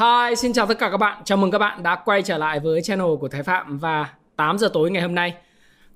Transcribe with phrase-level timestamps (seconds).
[0.00, 1.22] Hi, xin chào tất cả các bạn.
[1.24, 4.58] Chào mừng các bạn đã quay trở lại với channel của Thái Phạm và 8
[4.58, 5.34] giờ tối ngày hôm nay.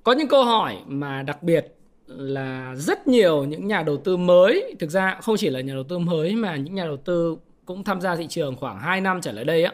[0.03, 1.75] Có những câu hỏi mà đặc biệt
[2.07, 5.83] là rất nhiều những nhà đầu tư mới, thực ra không chỉ là nhà đầu
[5.83, 9.21] tư mới mà những nhà đầu tư cũng tham gia thị trường khoảng 2 năm
[9.21, 9.73] trở lại đây á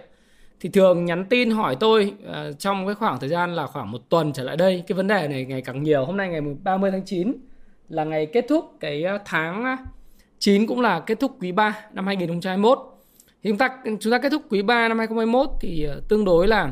[0.59, 4.09] thì thường nhắn tin hỏi tôi uh, trong cái khoảng thời gian là khoảng một
[4.09, 6.91] tuần trở lại đây cái vấn đề này ngày càng nhiều hôm nay ngày 30
[6.91, 7.33] tháng 9
[7.89, 9.75] là ngày kết thúc cái ờ, tháng ờ,
[10.39, 12.90] 9 cũng là kết thúc quý 3 năm 2021
[13.43, 16.47] thì chúng ta chúng ta kết thúc quý 3 năm 2021 thì ờ, tương đối
[16.47, 16.71] là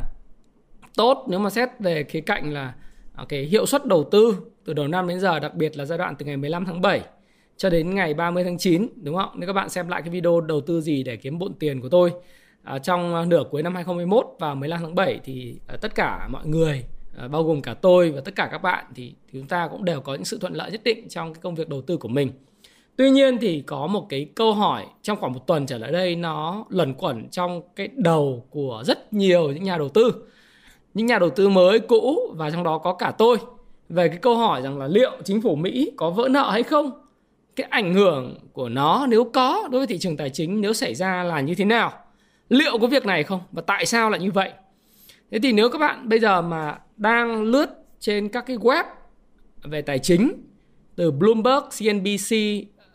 [0.95, 2.73] tốt nếu mà xét về khía cạnh là
[3.15, 5.97] ờ, cái hiệu suất đầu tư từ đầu năm đến giờ đặc biệt là giai
[5.97, 7.01] đoạn từ ngày 15 tháng 7
[7.57, 9.29] cho đến ngày 30 tháng 9 đúng không?
[9.35, 11.89] Nếu các bạn xem lại cái video đầu tư gì để kiếm bộn tiền của
[11.89, 12.11] tôi
[12.63, 16.47] à, trong nửa cuối năm 2021 và 15 tháng 7 thì à, tất cả mọi
[16.47, 16.85] người
[17.17, 19.85] à, bao gồm cả tôi và tất cả các bạn thì, thì chúng ta cũng
[19.85, 22.07] đều có những sự thuận lợi nhất định trong cái công việc đầu tư của
[22.07, 22.31] mình.
[22.99, 26.15] Tuy nhiên thì có một cái câu hỏi trong khoảng một tuần trở lại đây
[26.15, 30.13] nó lẩn quẩn trong cái đầu của rất nhiều những nhà đầu tư.
[30.93, 33.37] Những nhà đầu tư mới, cũ và trong đó có cả tôi
[33.89, 36.91] về cái câu hỏi rằng là liệu chính phủ Mỹ có vỡ nợ hay không?
[37.55, 40.95] Cái ảnh hưởng của nó nếu có đối với thị trường tài chính nếu xảy
[40.95, 41.93] ra là như thế nào?
[42.49, 44.51] liệu có việc này không và tại sao lại như vậy
[45.31, 48.83] thế thì nếu các bạn bây giờ mà đang lướt trên các cái web
[49.63, 50.43] về tài chính
[50.95, 52.35] từ Bloomberg, CNBC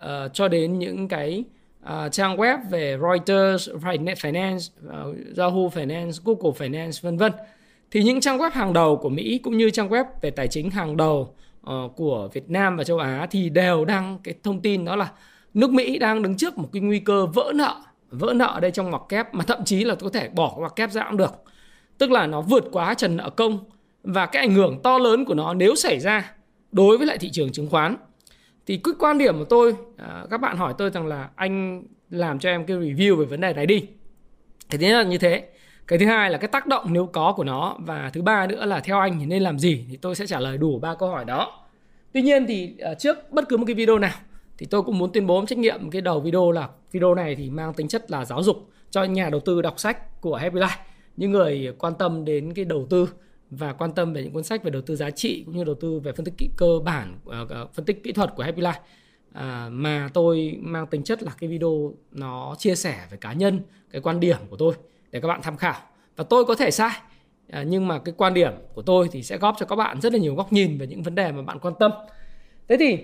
[0.04, 1.44] uh, cho đến những cái
[1.84, 7.32] uh, trang web về Reuters, Finance, uh, Yahoo Finance, Google Finance vân vân.
[7.90, 10.70] Thì những trang web hàng đầu của Mỹ cũng như trang web về tài chính
[10.70, 11.34] hàng đầu
[11.70, 15.12] uh, của Việt Nam và châu Á thì đều đăng cái thông tin đó là
[15.54, 17.74] nước Mỹ đang đứng trước một cái nguy cơ vỡ nợ
[18.10, 20.76] vỡ nợ ở đây trong ngoặc kép mà thậm chí là có thể bỏ ngoặc
[20.76, 21.32] kép ra cũng được.
[21.98, 23.58] Tức là nó vượt quá trần nợ công
[24.02, 26.32] và cái ảnh hưởng to lớn của nó nếu xảy ra
[26.72, 27.96] đối với lại thị trường chứng khoán
[28.66, 32.38] thì cái quan điểm của tôi à, các bạn hỏi tôi rằng là anh làm
[32.38, 33.86] cho em cái review về vấn đề này đi.
[34.70, 35.48] Cái thứ nhất là như thế.
[35.86, 37.76] Cái thứ hai là cái tác động nếu có của nó.
[37.78, 40.40] Và thứ ba nữa là theo anh thì nên làm gì thì tôi sẽ trả
[40.40, 41.60] lời đủ ba câu hỏi đó.
[42.12, 44.18] Tuy nhiên thì à, trước bất cứ một cái video nào
[44.58, 47.50] thì tôi cũng muốn tuyên bố trách nhiệm cái đầu video là video này thì
[47.50, 50.76] mang tính chất là giáo dục cho nhà đầu tư đọc sách của Happy Life
[51.16, 53.08] những người quan tâm đến cái đầu tư
[53.56, 55.74] và quan tâm về những cuốn sách về đầu tư giá trị cũng như đầu
[55.74, 58.62] tư về phân tích kỹ cơ bản ờ, ờ, phân tích kỹ thuật của Happy
[58.62, 58.80] Life
[59.32, 63.60] à, mà tôi mang tính chất là cái video nó chia sẻ về cá nhân
[63.90, 64.74] cái quan điểm của tôi
[65.10, 65.80] để các bạn tham khảo
[66.16, 66.92] và tôi có thể sai
[67.50, 70.12] à, nhưng mà cái quan điểm của tôi thì sẽ góp cho các bạn rất
[70.12, 71.92] là nhiều góc nhìn về những vấn đề mà bạn quan tâm
[72.68, 72.98] thế thì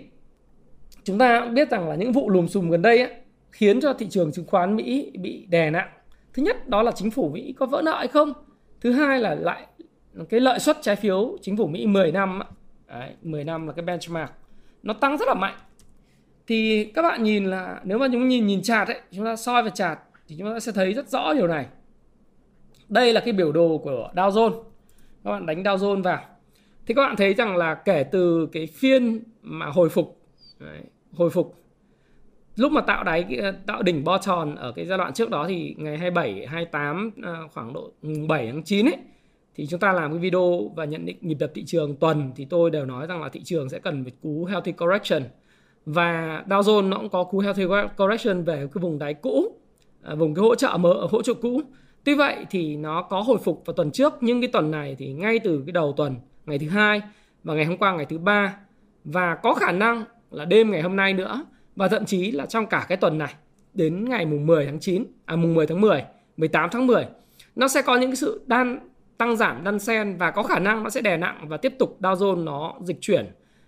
[1.05, 3.11] chúng ta biết rằng là những vụ lùm xùm gần đây ấy,
[3.51, 5.89] khiến cho thị trường chứng khoán Mỹ bị đè nặng.
[6.35, 8.33] Thứ nhất đó là chính phủ Mỹ có vỡ nợ hay không?
[8.81, 9.67] Thứ hai là lại
[10.29, 12.41] cái lợi suất trái phiếu chính phủ Mỹ 10 năm
[12.89, 14.31] đấy, 10 năm là cái benchmark
[14.83, 15.55] nó tăng rất là mạnh.
[16.47, 19.63] Thì các bạn nhìn là nếu mà chúng nhìn nhìn chart ấy, chúng ta soi
[19.63, 19.99] vào chart
[20.29, 21.67] thì chúng ta sẽ thấy rất rõ điều này.
[22.89, 24.63] Đây là cái biểu đồ của Dow Jones.
[25.25, 26.25] Các bạn đánh Dow Jones vào.
[26.87, 30.17] Thì các bạn thấy rằng là kể từ cái phiên mà hồi phục
[30.59, 30.81] Đấy,
[31.13, 31.55] hồi phục
[32.57, 35.75] lúc mà tạo đáy tạo đỉnh bo tròn ở cái giai đoạn trước đó thì
[35.79, 37.91] ngày 27 28 à, khoảng độ
[38.29, 38.97] 7 tháng 9 ấy
[39.55, 42.45] thì chúng ta làm cái video và nhận định nhịp đập thị trường tuần thì
[42.45, 45.23] tôi đều nói rằng là thị trường sẽ cần một cú healthy correction.
[45.87, 47.65] Và Dow Jones nó cũng có cú healthy
[47.97, 49.57] correction về cái vùng đáy cũ
[50.03, 51.63] à, vùng cái hỗ trợ mở hỗ trợ cũ.
[52.05, 55.13] Tuy vậy thì nó có hồi phục vào tuần trước nhưng cái tuần này thì
[55.13, 56.17] ngay từ cái đầu tuần
[56.47, 57.03] ngày thứ hai
[57.45, 58.57] và ngày hôm qua ngày thứ ba.
[59.05, 61.45] Và có khả năng là đêm ngày hôm nay nữa
[61.77, 63.35] và thậm chí là trong cả cái tuần này
[63.75, 66.05] đến ngày mùng 10 tháng 9 à mùng 10 tháng 10,
[66.37, 67.07] 18 tháng 10
[67.57, 68.90] nó sẽ có những cái sự đan
[69.21, 71.97] tăng giảm đan sen và có khả năng nó sẽ đè nặng và tiếp tục
[72.01, 73.27] Dow Jones nó dịch chuyển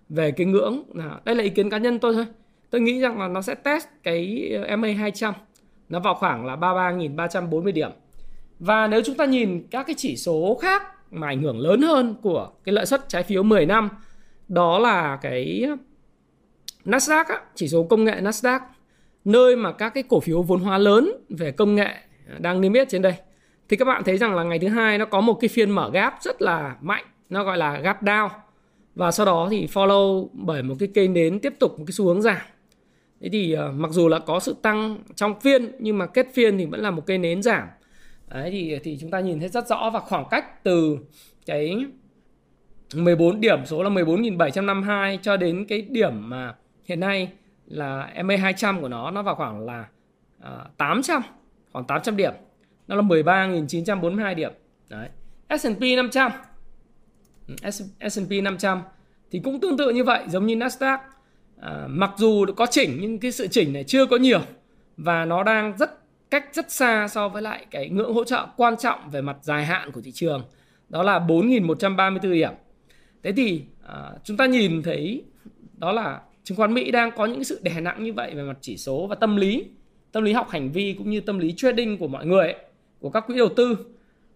[0.09, 2.27] về cái ngưỡng là đây là ý kiến cá nhân tôi thôi.
[2.71, 5.35] Tôi nghĩ rằng là nó sẽ test cái ờ, MA 200
[5.89, 7.91] nó vào khoảng là 33.340 điểm.
[8.59, 12.15] Và nếu chúng ta nhìn các cái chỉ số khác mà ảnh hưởng lớn hơn
[12.23, 13.89] của cái lợi suất trái phiếu 10 năm
[14.49, 15.77] đó là cái ờ,
[16.85, 18.61] Nasdaq á, chỉ số công nghệ Nasdaq
[19.25, 21.95] nơi mà các cái cổ phiếu vốn hóa lớn về công nghệ
[22.39, 23.15] đang niêm yết trên đây
[23.73, 25.91] thì các bạn thấy rằng là ngày thứ hai nó có một cái phiên mở
[25.93, 28.29] gap rất là mạnh nó gọi là gap down.
[28.95, 32.05] Và sau đó thì follow bởi một cái cây nến tiếp tục một cái xu
[32.05, 32.37] hướng giảm.
[33.21, 36.59] Thế thì uh, mặc dù là có sự tăng trong phiên nhưng mà kết phiên
[36.59, 37.69] thì vẫn là một cây nến giảm.
[38.29, 40.99] Đấy, thì thì chúng ta nhìn thấy rất rõ và khoảng cách từ
[41.47, 41.85] cái
[42.95, 46.55] 14 điểm số là 14.752 cho đến cái điểm mà
[46.85, 47.29] hiện nay
[47.67, 49.85] là MA 200 của nó nó vào khoảng là
[50.41, 51.23] ờ, uh, 800
[51.73, 52.33] khoảng 800 điểm
[52.89, 54.53] nó là 13.942 điểm.
[54.89, 55.09] Đấy.
[55.59, 56.31] S&P 500
[58.11, 58.83] S&P 500
[59.31, 60.99] thì cũng tương tự như vậy giống như Nasdaq.
[61.61, 64.41] À, mặc dù có chỉnh nhưng cái sự chỉnh này chưa có nhiều
[64.97, 65.91] và nó đang rất
[66.31, 69.65] cách rất xa so với lại cái ngưỡng hỗ trợ quan trọng về mặt dài
[69.65, 70.43] hạn của thị trường.
[70.89, 72.53] Đó là 4.134 điểm.
[73.23, 75.25] Thế thì à, chúng ta nhìn thấy
[75.79, 78.59] đó là chứng khoán Mỹ đang có những sự đè nặng như vậy về mặt
[78.61, 79.65] chỉ số và tâm lý
[80.13, 82.57] tâm lý học hành vi cũng như tâm lý trading của mọi người ấy,
[83.03, 83.79] của các quỹ đầu tư.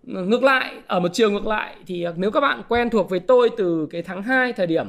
[0.03, 3.51] Ngược lại ở một chiều ngược lại thì nếu các bạn quen thuộc với tôi
[3.57, 4.87] từ cái tháng 2 thời điểm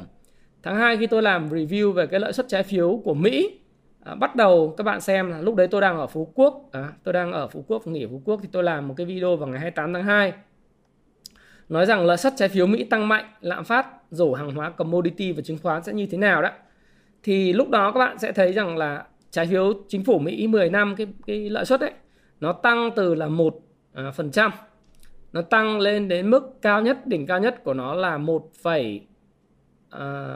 [0.62, 3.58] tháng 2 khi tôi làm review về cái lợi suất trái phiếu của Mỹ
[4.04, 6.92] à, bắt đầu các bạn xem là lúc đấy tôi đang ở Phú Quốc à,
[7.04, 9.36] tôi đang ở Phú Quốc nghỉ ở Phú Quốc thì tôi làm một cái video
[9.36, 10.32] vào ngày 28 tháng 2
[11.68, 15.32] nói rằng lợi suất trái phiếu Mỹ tăng mạnh lạm phát rổ hàng hóa commodity
[15.32, 16.50] và chứng khoán sẽ như thế nào đó.
[17.22, 20.70] Thì lúc đó các bạn sẽ thấy rằng là trái phiếu chính phủ Mỹ 10
[20.70, 21.92] năm cái cái lợi suất ấy
[22.40, 23.60] nó tăng từ là một
[24.04, 24.50] à, phần trăm
[25.32, 28.50] nó tăng lên đến mức cao nhất đỉnh cao nhất của nó là 1, uh,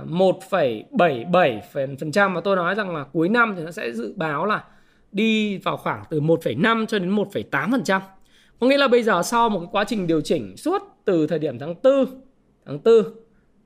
[0.07, 4.65] 1,77% và tôi nói rằng là cuối năm thì nó sẽ dự báo là
[5.13, 8.01] đi vào khoảng từ 1,5 cho đến 1,8%.
[8.61, 11.39] Có nghĩa là bây giờ sau một cái quá trình điều chỉnh suốt từ thời
[11.39, 12.05] điểm tháng 4
[12.67, 12.95] tháng 4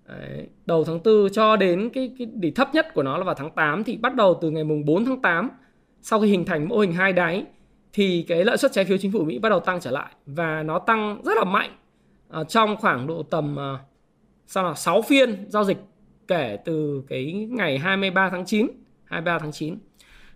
[0.09, 3.35] đấy, đầu tháng 4 cho đến cái cái đỉnh thấp nhất của nó là vào
[3.35, 5.51] tháng 8 thì bắt đầu từ ngày mùng 4 tháng 8
[6.03, 7.45] sau khi hình thành mô hình hai đáy
[7.97, 10.63] thì cái lợi suất trái phiếu chính phủ Mỹ bắt đầu tăng trở lại và
[10.63, 11.77] nó tăng rất là mạnh
[12.41, 13.81] uh, trong khoảng độ tầm uh,
[14.47, 15.79] sao là 6 phiên giao dịch
[16.29, 18.67] kể từ cái ngày 23 tháng 9
[19.05, 19.79] 23 tháng 9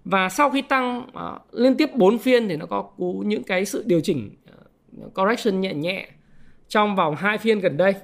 [0.04, 2.90] và sau khi tăng uh, liên tiếp 4 phiên thì nó có
[3.24, 4.30] những cái sự điều chỉnh
[5.06, 6.08] uh, correction nhẹ nhẹ
[6.68, 7.94] trong vòng 2 phiên gần đây.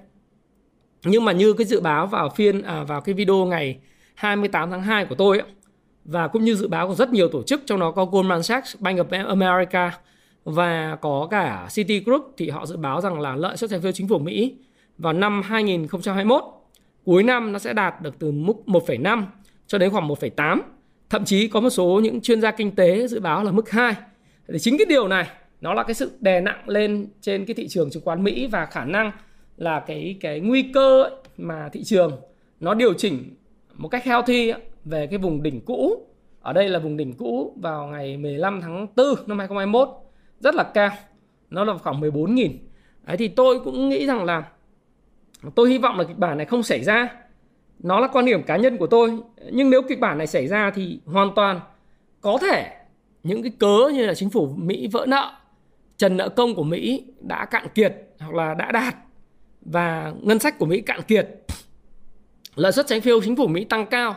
[1.05, 3.79] Nhưng mà như cái dự báo vào phiên à, vào cái video ngày
[4.14, 5.49] 28 tháng 2 của tôi ấy,
[6.06, 8.76] và cũng như dự báo của rất nhiều tổ chức trong đó có Goldman Sachs,
[8.81, 9.99] Bank of America
[10.44, 14.08] và có cả Citigroup thì họ dự báo rằng là lợi suất trái phiếu chính
[14.08, 14.55] phủ Mỹ
[14.99, 16.44] vào năm 2021
[17.05, 19.23] cuối năm nó sẽ đạt được từ mức 1,5
[19.67, 20.61] cho đến khoảng 1,8
[21.11, 23.94] thậm chí có một số những chuyên gia kinh tế dự báo là mức 2
[24.49, 25.26] thì chính cái điều này
[25.61, 28.67] nó là cái sự đè nặng lên trên cái thị trường chứng khoán Mỹ và
[28.67, 29.12] khả năng
[29.56, 32.12] là cái cái nguy cơ ấy mà thị trường
[32.61, 33.35] nó điều chỉnh
[33.75, 34.53] một cách healthy
[34.87, 36.06] về cái vùng đỉnh cũ.
[36.41, 39.88] Ở đây là vùng đỉnh cũ vào ngày 15 tháng 4 năm 2021
[40.41, 40.91] rất là cao,
[41.50, 42.50] nó là khoảng 14.000
[43.06, 44.43] Đấy, thì tôi cũng nghĩ rằng là
[45.55, 47.09] tôi hy vọng là kịch bản này không xảy ra.
[47.79, 49.19] Nó là quan điểm cá nhân của tôi,
[49.53, 51.61] nhưng nếu kịch bản này xảy ra thì hoàn toàn
[52.21, 52.77] có thể
[53.23, 55.32] những cái cớ như là chính phủ Mỹ vỡ nợ,
[55.97, 58.94] trần nợ công của Mỹ đã cạn kiệt hoặc là đã đạt
[59.61, 61.29] và ngân sách của Mỹ cạn kiệt
[62.55, 64.17] lợi suất trái phiếu chính phủ Mỹ tăng cao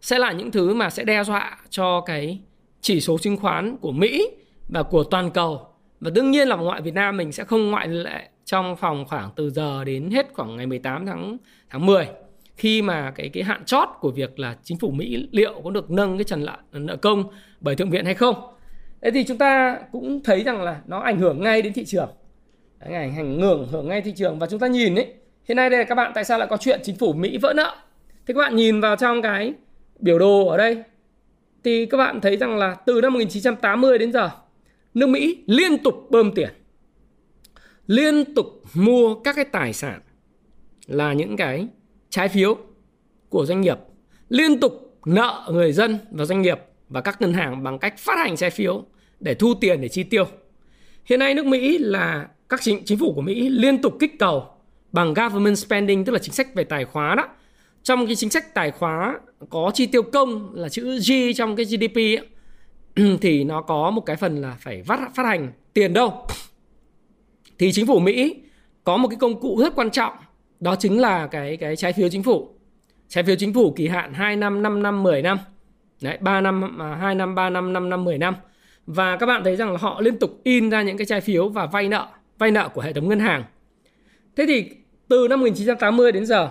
[0.00, 2.40] sẽ là những thứ mà sẽ đe dọa cho cái
[2.80, 4.30] chỉ số chứng khoán của Mỹ
[4.68, 5.66] và của toàn cầu
[6.00, 9.30] và đương nhiên là ngoại Việt Nam mình sẽ không ngoại lệ trong phòng khoảng
[9.36, 11.36] từ giờ đến hết khoảng ngày 18 tháng
[11.70, 12.08] tháng 10
[12.56, 15.90] khi mà cái cái hạn chót của việc là chính phủ Mỹ liệu có được
[15.90, 17.24] nâng cái trần nợ, nợ công
[17.60, 18.34] bởi thượng viện hay không.
[19.02, 22.08] Thế thì chúng ta cũng thấy rằng là nó ảnh hưởng ngay đến thị trường.
[22.80, 25.14] Đấy, ảnh hưởng hưởng ngay thị trường và chúng ta nhìn ấy
[25.48, 27.52] hiện nay đây là các bạn tại sao lại có chuyện chính phủ Mỹ vỡ
[27.56, 27.76] nợ.
[28.26, 29.54] Thế các bạn nhìn vào trong cái
[29.98, 30.82] biểu đồ ở đây
[31.64, 34.30] thì các bạn thấy rằng là từ năm 1980 đến giờ
[34.94, 36.48] nước Mỹ liên tục bơm tiền
[37.86, 40.00] liên tục mua các cái tài sản
[40.86, 41.68] là những cái
[42.10, 42.56] trái phiếu
[43.28, 43.78] của doanh nghiệp
[44.28, 48.18] liên tục nợ người dân và doanh nghiệp và các ngân hàng bằng cách phát
[48.18, 48.84] hành trái phiếu
[49.20, 50.24] để thu tiền để chi tiêu.
[51.04, 54.46] Hiện nay nước Mỹ là các chính, chính phủ của Mỹ liên tục kích cầu
[54.92, 57.28] bằng government spending tức là chính sách về tài khóa đó
[57.86, 61.66] trong cái chính sách tài khóa có chi tiêu công là chữ G trong cái
[61.66, 62.26] GDP ấy,
[63.20, 66.26] thì nó có một cái phần là phải phát phát hành tiền đâu.
[67.58, 68.34] Thì chính phủ Mỹ
[68.84, 70.12] có một cái công cụ rất quan trọng
[70.60, 72.48] đó chính là cái cái trái phiếu chính phủ.
[73.08, 75.38] Trái phiếu chính phủ kỳ hạn 2 năm 5 năm 10 năm.
[76.02, 78.34] Đấy 3 năm à, 2 năm 3 năm 5 năm 10 năm.
[78.86, 81.48] Và các bạn thấy rằng là họ liên tục in ra những cái trái phiếu
[81.48, 83.44] và vay nợ vay nợ của hệ thống ngân hàng.
[84.36, 84.70] Thế thì
[85.08, 86.50] từ năm 1980 đến giờ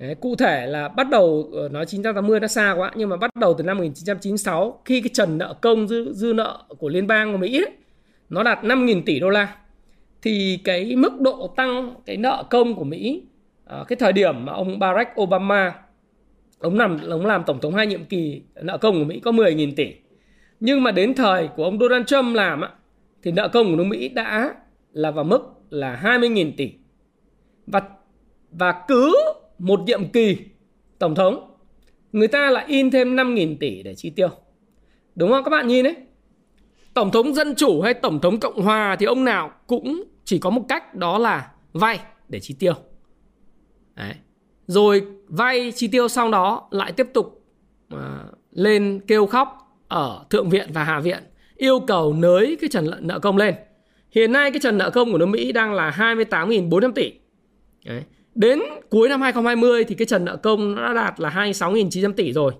[0.00, 3.36] Đấy, cụ thể là bắt đầu ờ, nói 980 nó xa quá nhưng mà bắt
[3.36, 7.32] đầu từ năm 1996 khi cái trần nợ công dư, dư nợ của liên bang
[7.32, 7.72] của Mỹ ấy,
[8.30, 9.56] nó đạt 5.000 tỷ đô la
[10.22, 13.22] thì cái mức độ tăng cái nợ công của Mỹ
[13.64, 15.74] à, cái thời điểm mà ông Barack Obama
[16.58, 19.72] ông làm ông làm tổng thống hai nhiệm kỳ nợ công của Mỹ có 10.000
[19.76, 19.94] tỷ.
[20.60, 22.70] Nhưng mà đến thời của ông Donald Trump làm á
[23.22, 24.54] thì nợ công của nước Mỹ đã
[24.92, 25.40] là vào mức
[25.70, 26.72] là 20.000 tỷ.
[27.66, 27.82] Và
[28.50, 29.14] và cứ
[29.60, 30.36] một nhiệm kỳ
[30.98, 31.56] tổng thống
[32.12, 34.28] người ta lại in thêm 5.000 tỷ để chi tiêu.
[35.14, 35.44] Đúng không?
[35.44, 35.96] Các bạn nhìn đấy
[36.94, 40.50] tổng thống dân chủ hay tổng thống cộng hòa thì ông nào cũng chỉ có
[40.50, 42.74] một cách đó là vay để chi tiêu.
[43.94, 44.14] Đấy.
[44.66, 47.44] rồi vay chi tiêu sau đó lại tiếp tục
[47.94, 48.00] uh,
[48.50, 51.22] lên kêu khóc ở thượng viện và hạ viện
[51.56, 53.54] yêu cầu nới cái trần nợ công lên.
[54.10, 57.12] Hiện nay cái trần nợ công của nước Mỹ đang là 28.400 tỷ.
[57.84, 58.02] Đấy
[58.34, 58.60] đến
[58.90, 62.52] cuối năm 2020 thì cái trần nợ công đã đạt là 26.900 tỷ rồi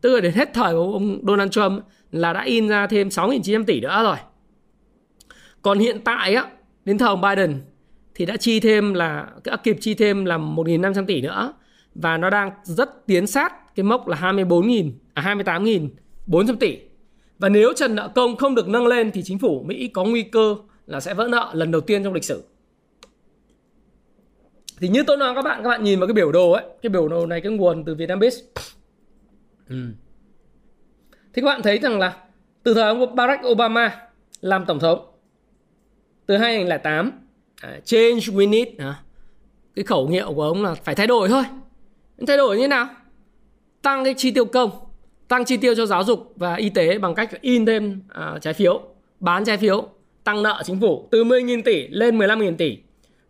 [0.00, 1.82] tức là đến hết thời của ông Donald Trump
[2.12, 4.16] là đã in ra thêm 6.900 tỷ nữa rồi.
[5.62, 6.46] Còn hiện tại á,
[6.84, 7.60] đến thời ông Biden
[8.14, 11.54] thì đã chi thêm là đã kịp chi thêm là 1.500 tỷ nữa
[11.94, 15.34] và nó đang rất tiến sát cái mốc là 24.000 à
[16.28, 16.78] 28.400 tỷ.
[17.38, 20.22] Và nếu trần nợ công không được nâng lên thì chính phủ Mỹ có nguy
[20.22, 20.56] cơ
[20.86, 22.42] là sẽ vỡ nợ lần đầu tiên trong lịch sử.
[24.80, 26.90] Thì như tôi nói các bạn, các bạn nhìn vào cái biểu đồ ấy, cái
[26.90, 28.42] biểu đồ này cái nguồn từ Vietnambiz.
[29.68, 29.76] Ừ.
[31.32, 32.16] Thì các bạn thấy rằng là
[32.62, 34.08] từ thời ông Barack Obama
[34.40, 35.06] làm tổng thống
[36.26, 37.12] từ 2008
[37.62, 39.02] à, change we need à,
[39.74, 41.44] cái khẩu hiệu của ông là phải thay đổi thôi
[42.26, 42.88] thay đổi như thế nào
[43.82, 44.70] tăng cái chi tiêu công
[45.28, 48.54] tăng chi tiêu cho giáo dục và y tế bằng cách in thêm à, trái
[48.54, 48.82] phiếu
[49.20, 49.88] bán trái phiếu
[50.24, 52.78] tăng nợ chính phủ từ 10.000 tỷ lên 15.000 tỷ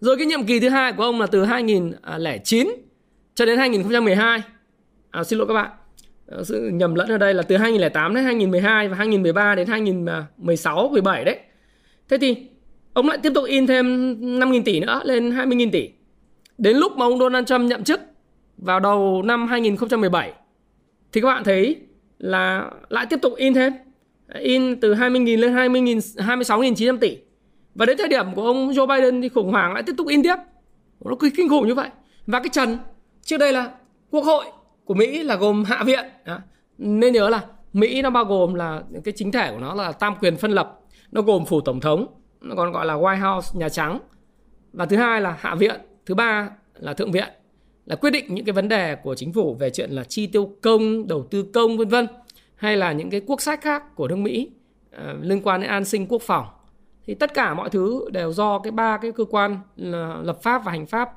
[0.01, 2.73] rồi cái nhiệm kỳ thứ hai của ông là từ 2009 à,
[3.35, 4.43] cho đến 2012
[5.11, 5.71] à, xin lỗi các bạn
[6.27, 10.89] ờ, sự nhầm lẫn ở đây là từ 2008 đến 2012 và 2013 đến 2016
[10.89, 11.39] 17 đấy.
[12.09, 12.37] Thế thì
[12.93, 13.87] ông lại tiếp tục in thêm
[14.41, 15.91] 5.000 tỷ nữa lên 20.000 tỷ.
[16.59, 18.01] Đến lúc mà ông Donald Trump nhậm chức
[18.57, 20.33] vào đầu năm 2017
[21.13, 21.77] thì các bạn thấy
[22.19, 23.73] là lại tiếp tục in thêm
[24.39, 27.19] in từ 20.000 lên 20.000 26.900 tỷ.
[27.79, 30.23] Và đến thời điểm của ông Joe Biden thì khủng hoảng lại tiếp tục in
[30.23, 30.37] tiếp.
[31.05, 31.89] Nó cứ kinh khủng như vậy.
[32.27, 32.79] Và cái trần
[33.23, 33.71] trước đây là
[34.11, 34.45] quốc hội
[34.85, 36.41] của Mỹ là gồm hạ viện à,
[36.79, 40.15] nên nhớ là Mỹ nó bao gồm là cái chính thể của nó là tam
[40.21, 40.81] quyền phân lập
[41.13, 42.07] nó gồm phủ tổng thống
[42.41, 43.99] nó còn gọi là White House nhà trắng
[44.73, 47.29] và thứ hai là hạ viện thứ ba là thượng viện
[47.87, 50.53] là quyết định những cái vấn đề của chính phủ về chuyện là chi tiêu
[50.63, 52.07] công đầu tư công vân vân
[52.57, 54.51] hay là những cái quốc sách khác của nước Mỹ
[54.97, 56.47] uh, liên quan đến an sinh quốc phòng
[57.09, 60.65] thì tất cả mọi thứ đều do cái ba cái cơ quan là lập pháp
[60.65, 61.13] và hành pháp.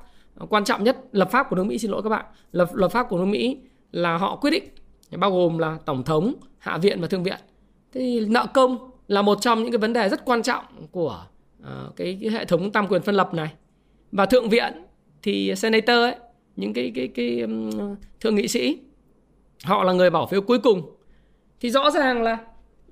[0.48, 3.08] Quan trọng nhất lập pháp của nước Mỹ xin lỗi các bạn lập lập pháp
[3.08, 3.58] của nước Mỹ
[3.90, 4.64] là họ quyết định
[5.16, 7.38] bao gồm là tổng thống hạ viện và thượng viện.
[7.92, 11.24] Thì nợ công là một trong những cái vấn đề rất quan trọng của
[11.62, 13.52] uh, cái, cái hệ thống tam quyền phân lập này.
[14.12, 14.72] Và thượng viện
[15.22, 16.14] thì senator ấy
[16.56, 17.70] những cái cái cái um,
[18.20, 18.78] thượng nghị sĩ
[19.64, 20.96] họ là người bỏ phiếu cuối cùng.
[21.60, 22.38] Thì rõ ràng là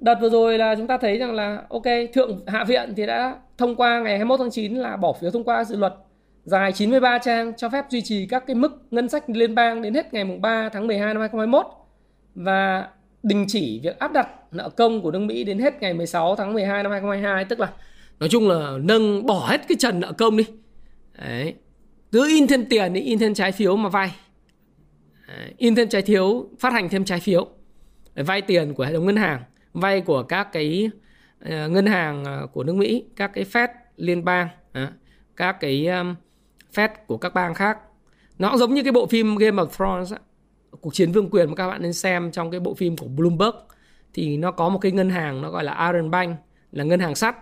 [0.01, 3.37] đợt vừa rồi là chúng ta thấy rằng là, ok, thượng hạ viện thì đã
[3.59, 5.95] thông qua ngày 21 tháng 9 là bỏ phiếu thông qua dự luật
[6.45, 9.95] dài 93 trang cho phép duy trì các cái mức ngân sách liên bang đến
[9.95, 11.67] hết ngày 3 tháng 12 năm 2021
[12.35, 12.89] và
[13.23, 16.53] đình chỉ việc áp đặt nợ công của nước Mỹ đến hết ngày 16 tháng
[16.53, 17.73] 12 năm 2022 tức là,
[18.21, 20.45] nói chung là nâng, bỏ hết cái trần nợ công đi.
[21.19, 21.55] Đấy.
[22.13, 24.11] cứ in thêm tiền đi, in thêm trái phiếu mà vay.
[25.57, 27.49] In thêm trái phiếu, phát hành thêm trái phiếu.
[28.15, 29.43] Để vay tiền của hệ thống ngân hàng
[29.73, 30.91] vay của các cái
[31.41, 34.49] ờ, ngân hàng ờ, của nước Mỹ, các cái Fed liên bang
[35.37, 35.87] các cái
[36.75, 37.79] Fed của các bang khác.
[38.39, 40.13] Nó cũng giống như cái bộ phim Game of Thrones
[40.81, 43.55] cuộc chiến vương quyền mà các bạn nên xem trong cái bộ phim của Bloomberg.
[44.15, 46.39] Thì nó có một cái ngân hàng nó gọi là Iron Bank,
[46.73, 47.37] là ngân hàng sắt.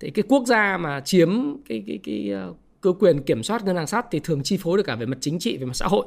[0.00, 1.28] Thì cái quốc gia mà chiếm
[1.68, 4.76] cái cái cái ờ, cơ quyền kiểm soát ngân hàng sắt thì thường chi phối
[4.76, 6.06] được cả về mặt chính trị, về mặt xã hội.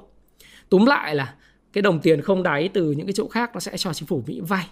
[0.70, 1.36] Túm lại là
[1.74, 4.24] cái đồng tiền không đáy từ những cái chỗ khác nó sẽ cho chính phủ
[4.28, 4.66] Mỹ vay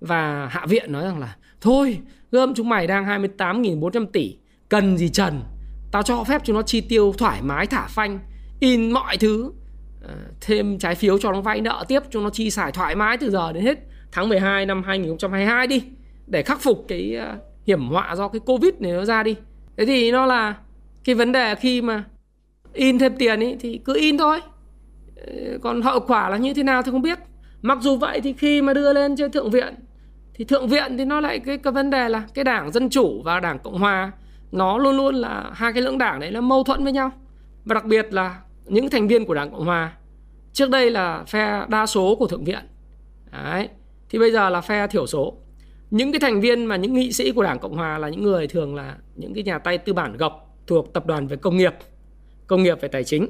[0.00, 1.98] và hạ viện nói rằng là, thôi
[2.30, 4.36] gom chúng mày đang 28.400 tỷ,
[4.68, 5.40] cần gì trần?
[5.92, 8.18] Tao cho phép chúng nó chi tiêu thoải mái, thả phanh,
[8.60, 9.52] in mọi thứ.
[10.02, 13.16] Ờ, thêm trái phiếu cho nó vay nợ tiếp cho nó chi xài thoải mái
[13.16, 13.78] từ giờ đến hết
[14.12, 15.82] tháng 12 năm 2022 đi,
[16.26, 19.36] để khắc phục cái ờ, hiểm họa do cái covid này nó ra đi.
[19.76, 20.54] Thế thì nó là
[21.04, 22.04] cái vấn đề khi mà
[22.72, 24.40] in thêm tiền ấy thì cứ in thôi.
[25.16, 27.18] Ờ, còn hậu quả là như thế nào thì không biết.
[27.62, 29.74] Mặc dù vậy thì khi mà đưa lên trên thượng viện
[30.40, 33.22] thì thượng viện thì nó lại cái, cái vấn đề là cái đảng dân chủ
[33.24, 34.12] và đảng cộng hòa
[34.52, 37.10] nó luôn luôn là hai cái lưỡng đảng đấy là mâu thuẫn với nhau.
[37.64, 39.92] Và đặc biệt là những thành viên của đảng cộng hòa
[40.52, 42.58] trước đây là phe đa số của thượng viện.
[43.32, 43.68] Đấy
[44.10, 45.36] thì bây giờ là phe thiểu số.
[45.90, 48.46] Những cái thành viên mà những nghị sĩ của đảng cộng hòa là những người
[48.46, 51.74] thường là những cái nhà tay tư bản gộc thuộc tập đoàn về công nghiệp
[52.46, 53.28] công nghiệp về tài chính.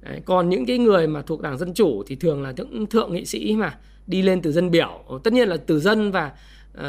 [0.00, 3.12] Đấy, còn những cái người mà thuộc đảng dân chủ thì thường là những thượng
[3.12, 3.78] nghị sĩ mà
[4.10, 5.04] đi lên từ dân biểu.
[5.24, 6.32] Tất nhiên là từ dân và
[6.78, 6.82] uh,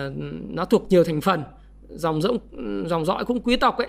[0.49, 1.43] nó thuộc nhiều thành phần
[1.89, 2.39] dòng dõi
[2.85, 3.87] dòng dõi cũng quý tộc ấy.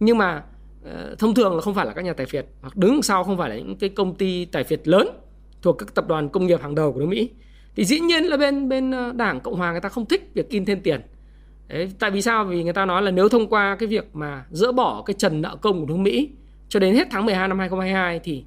[0.00, 0.42] Nhưng mà
[0.84, 3.38] uh, thông thường là không phải là các nhà tài phiệt hoặc đứng sau không
[3.38, 5.08] phải là những cái công ty tài phiệt lớn
[5.62, 7.30] thuộc các tập đoàn công nghiệp hàng đầu của nước Mỹ.
[7.76, 10.48] Thì dĩ nhiên là bên bên ờ, đảng cộng hòa người ta không thích việc
[10.48, 11.00] in thêm tiền.
[11.68, 12.44] Đấy, tại vì sao?
[12.44, 15.42] Vì người ta nói là nếu thông qua cái việc mà dỡ bỏ cái trần
[15.42, 16.30] nợ công của nước Mỹ
[16.68, 18.44] cho đến hết tháng 12 năm 2022 thì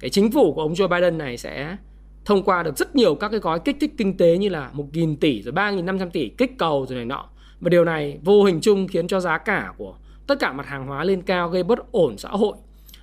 [0.00, 1.76] cái chính phủ của ông Joe Biden này sẽ
[2.24, 5.16] thông qua được rất nhiều các cái gói kích thích kinh tế như là 1.000
[5.16, 7.28] tỷ rồi 3.500 tỷ kích cầu rồi này nọ.
[7.60, 9.94] Và điều này vô hình chung khiến cho giá cả của
[10.26, 12.56] tất cả mặt hàng hóa lên cao gây bất ổn xã hội.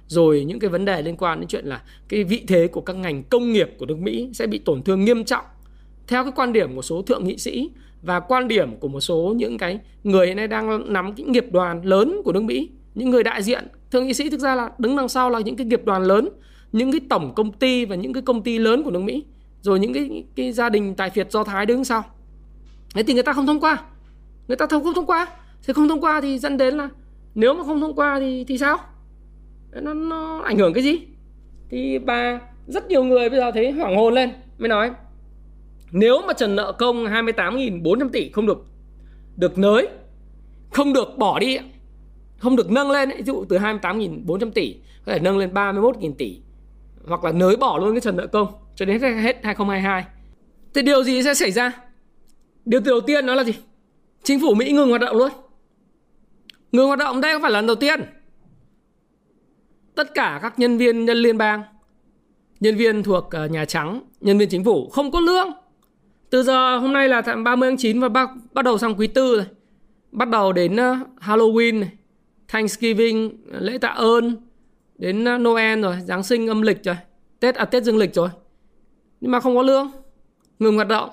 [0.07, 2.95] Rồi những cái vấn đề liên quan đến chuyện là cái vị thế của các
[2.95, 5.45] ngành công nghiệp của nước Mỹ sẽ bị tổn thương nghiêm trọng.
[6.07, 7.69] Theo cái quan điểm của số thượng nghị sĩ
[8.01, 11.45] và quan điểm của một số những cái người hiện nay đang nắm cái nghiệp
[11.51, 14.69] đoàn lớn của nước Mỹ, những người đại diện, thượng nghị sĩ thực ra là
[14.77, 16.29] đứng đằng sau là những cái nghiệp đoàn lớn
[16.71, 19.23] những cái tổng công ty và những cái công ty lớn của nước Mỹ
[19.61, 22.03] rồi những cái cái gia đình tài phiệt do thái đứng sau.
[22.95, 23.83] Thế thì người ta không thông qua.
[24.47, 25.27] Người ta không thông qua.
[25.63, 26.89] Thì không thông qua thì dẫn đến là
[27.35, 28.77] nếu mà không thông qua thì thì sao?
[29.71, 30.99] Nó, nó ảnh hưởng cái gì?
[31.69, 34.91] Thì bà rất nhiều người bây giờ thấy hoảng hồn lên mới nói
[35.91, 38.65] nếu mà trần nợ công 28.400 tỷ không được
[39.37, 39.87] được nới
[40.71, 41.57] không được bỏ đi
[42.37, 44.75] không được nâng lên ví dụ từ 28.400 tỷ
[45.05, 46.39] có thể nâng lên 31.000 tỷ
[47.07, 50.05] hoặc là nới bỏ luôn cái trần nợ công cho đến hết 2022
[50.73, 51.71] thì điều gì sẽ xảy ra?
[52.65, 53.53] Điều đầu tiên đó là gì?
[54.23, 55.31] Chính phủ Mỹ ngừng hoạt động luôn.
[56.71, 58.01] Ngừng hoạt động đây không phải là lần đầu tiên.
[59.95, 61.63] Tất cả các nhân viên nhân liên bang
[62.61, 65.47] nhân viên thuộc ờ, Nhà Trắng nhân viên chính phủ không có lương.
[66.29, 69.35] Từ giờ hôm nay là 30 tháng 9 và bắt, bắt đầu sang quý tư
[69.35, 69.45] rồi.
[70.11, 71.89] Bắt đầu đến ờ, Halloween này,
[72.47, 74.50] Thanksgiving lễ tạ ơn
[75.01, 76.95] đến à, Noel rồi, Giáng sinh, âm lịch rồi,
[77.39, 78.29] Tết à Tết dương lịch rồi.
[79.21, 79.91] Nhưng mà không có lương,
[80.59, 81.09] ngừng hoạt động.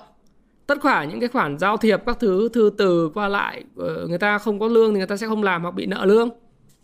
[0.67, 4.17] Tất cả những cái khoản giao thiệp, các thứ, thư từ qua lại ờ, người
[4.17, 6.29] ta không có lương thì người ta sẽ không làm hoặc bị nợ lương.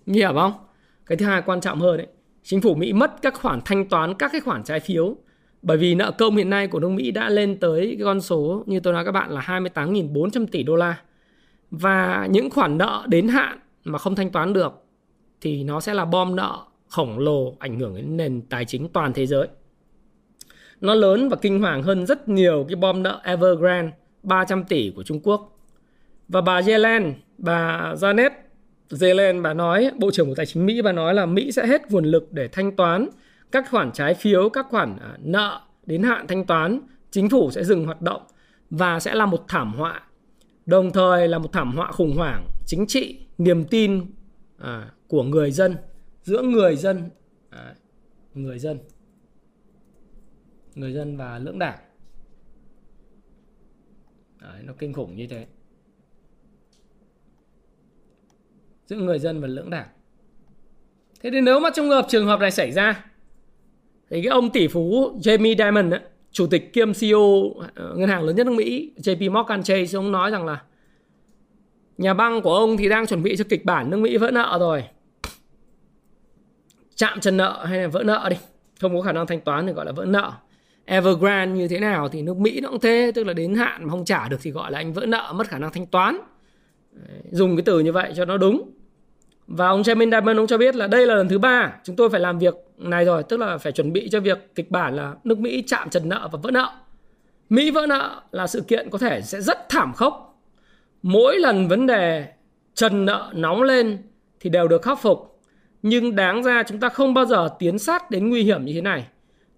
[0.08, 0.54] Hiểu không?
[1.06, 2.08] Cái thứ hai quan trọng hơn đấy
[2.44, 5.16] chính phủ Mỹ mất các khoản thanh toán các cái khoản trái phiếu.
[5.62, 8.64] Bởi vì nợ công hiện nay của nước Mỹ đã lên tới cái con số
[8.66, 11.00] như tôi nói các bạn là 28.400 tỷ đô la.
[11.72, 14.74] Và những khoản nợ đến hạn mà không thanh toán được
[15.42, 19.14] thì nó sẽ là bom nợ khổng lồ ảnh hưởng đến nền tài chính toàn
[19.14, 19.48] thế giới.
[20.82, 23.92] Nó lớn và kinh hoàng hơn rất nhiều cái bom nợ Evergrande
[24.24, 25.58] 300 tỷ của Trung Quốc.
[26.28, 28.30] Và bà Yellen, bà Janet
[29.02, 31.92] Yellen bà nói, Bộ trưởng Bộ Tài chính Mỹ bà nói là Mỹ sẽ hết
[31.92, 33.10] nguồn lực để thanh toán
[33.52, 36.80] các khoản trái phiếu, các khoản à, nợ đến hạn thanh toán,
[37.12, 38.22] chính phủ sẽ dừng hoạt động
[38.70, 40.02] và sẽ là một thảm họa.
[40.66, 44.06] Đồng thời là một thảm họa khủng hoảng chính trị, niềm tin
[44.58, 45.76] à, của người dân
[46.26, 47.10] giữa người dân
[47.50, 47.76] à,
[48.34, 48.80] người dân
[50.76, 51.80] người dân và lưỡng đảng.
[54.42, 55.46] Đấy, nó kinh khủng như thế.
[58.86, 59.88] Giữa người dân và lưỡng đảng.
[61.22, 63.06] Thế thì nếu mà trong hợp trường hợp này xảy ra
[64.10, 66.00] thì cái ông tỷ phú Jamie Dimon ấy,
[66.32, 70.12] chủ tịch kiêm CEO ờ, ngân hàng lớn nhất nước Mỹ JP Morgan Chase ông
[70.12, 70.64] nói rằng là
[71.98, 74.58] nhà băng của ông thì đang chuẩn bị cho kịch bản nước Mỹ vỡ nợ
[74.60, 74.84] rồi
[76.96, 78.38] chạm trần nợ hay là vỡ nợ đi.
[78.82, 80.32] Không có khả năng thanh toán thì gọi là vỡ nợ.
[80.86, 83.90] Evergrande như thế nào thì nước Mỹ nó cũng thế, tức là đến hạn mà
[83.90, 86.18] không trả được thì gọi là anh vỡ nợ, mất khả năng thanh toán.
[87.32, 88.70] Dùng cái từ như vậy cho nó đúng.
[89.48, 92.10] Và ông Chairman Diamond ông cho biết là đây là lần thứ ba chúng tôi
[92.10, 95.14] phải làm việc này rồi, tức là phải chuẩn bị cho việc kịch bản là
[95.24, 96.70] nước Mỹ chạm trần nợ và vỡ nợ.
[97.50, 100.42] Mỹ vỡ nợ là sự kiện có thể sẽ rất thảm khốc.
[101.04, 102.26] Mỗi lần vấn đề
[102.74, 103.98] trần nợ nóng lên
[104.40, 105.35] thì đều được khắc phục
[105.88, 108.82] nhưng đáng ra chúng ta không bao giờ tiến sát đến nguy hiểm như thế
[108.82, 109.08] này.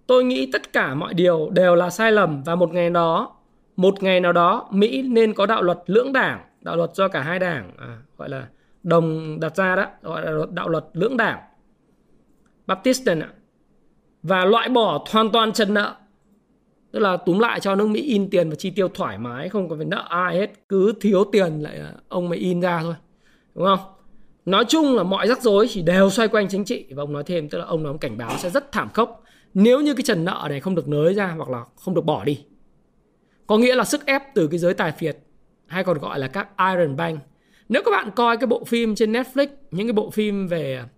[0.06, 3.36] Tôi nghĩ tất cả mọi điều đều là sai lầm và một ngày đó
[3.76, 7.22] một ngày nào đó Mỹ nên có đạo luật lưỡng đảng đạo luật do cả
[7.22, 8.48] hai đảng à, gọi là
[8.82, 11.38] đồng đặt ra đó gọi là đạo luật lưỡng đảng.
[12.66, 13.28] Baptist ạ.
[14.22, 15.94] Và loại bỏ hoàn toàn trần nợ.
[16.92, 19.68] Tức là túm lại cho nước Mỹ in tiền và chi tiêu thoải mái không
[19.68, 22.94] có phải nợ ai hết cứ thiếu tiền lại à, ông mới in ra thôi.
[23.54, 23.97] Đúng không?
[24.50, 26.86] Nói chung là mọi rắc rối chỉ đều xoay quanh chính trị.
[26.90, 29.22] Và ông nói thêm tức là ông nói cảnh báo sẽ rất thảm khốc.
[29.54, 32.24] Nếu như cái trần nợ này không được nới ra hoặc là không được bỏ
[32.24, 32.44] đi
[33.48, 35.18] có nghĩa là sức ép từ cái giới tài phiệt
[35.66, 37.20] hay còn gọi là các Iron Bank.
[37.68, 40.88] Nếu các bạn coi cái bộ phim trên Netflix những cái bộ phim về à,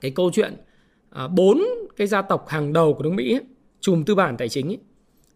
[0.00, 0.56] cái câu chuyện
[1.10, 1.64] à, bốn
[1.96, 3.40] cái gia tộc hàng đầu của nước Mỹ
[3.80, 4.78] chùm tư bản tài chính ấy,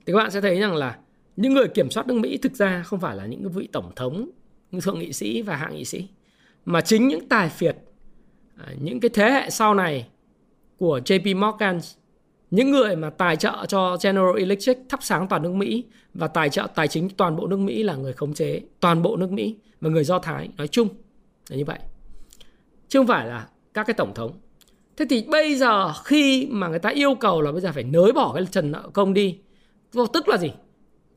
[0.07, 0.99] thì các bạn sẽ thấy rằng là
[1.37, 3.93] những người kiểm soát nước Mỹ thực ra không phải là những cái vị tổng
[3.97, 4.31] thống
[4.71, 6.09] những thượng nghị sĩ và hạ nghị sĩ
[6.69, 7.77] mà chính những tài phiệt
[8.57, 10.07] à, những cái thế hệ sau này
[10.79, 11.81] của JP Morgan,
[12.51, 16.51] những người mà tài trợ cho General Electric thắp sáng toàn nước Mỹ và tài
[16.51, 19.57] trợ tài chính toàn bộ nước Mỹ là người khống chế toàn bộ nước Mỹ
[19.81, 20.89] và người Do Thái nói chung
[21.51, 21.79] là như vậy.
[22.89, 24.33] Chứ không phải là các cái tổng thống.
[24.97, 28.13] Thế thì bây giờ khi mà người ta yêu cầu là bây giờ phải nới
[28.13, 29.39] bỏ cái trần nợ công đi
[30.13, 30.53] tức là gì?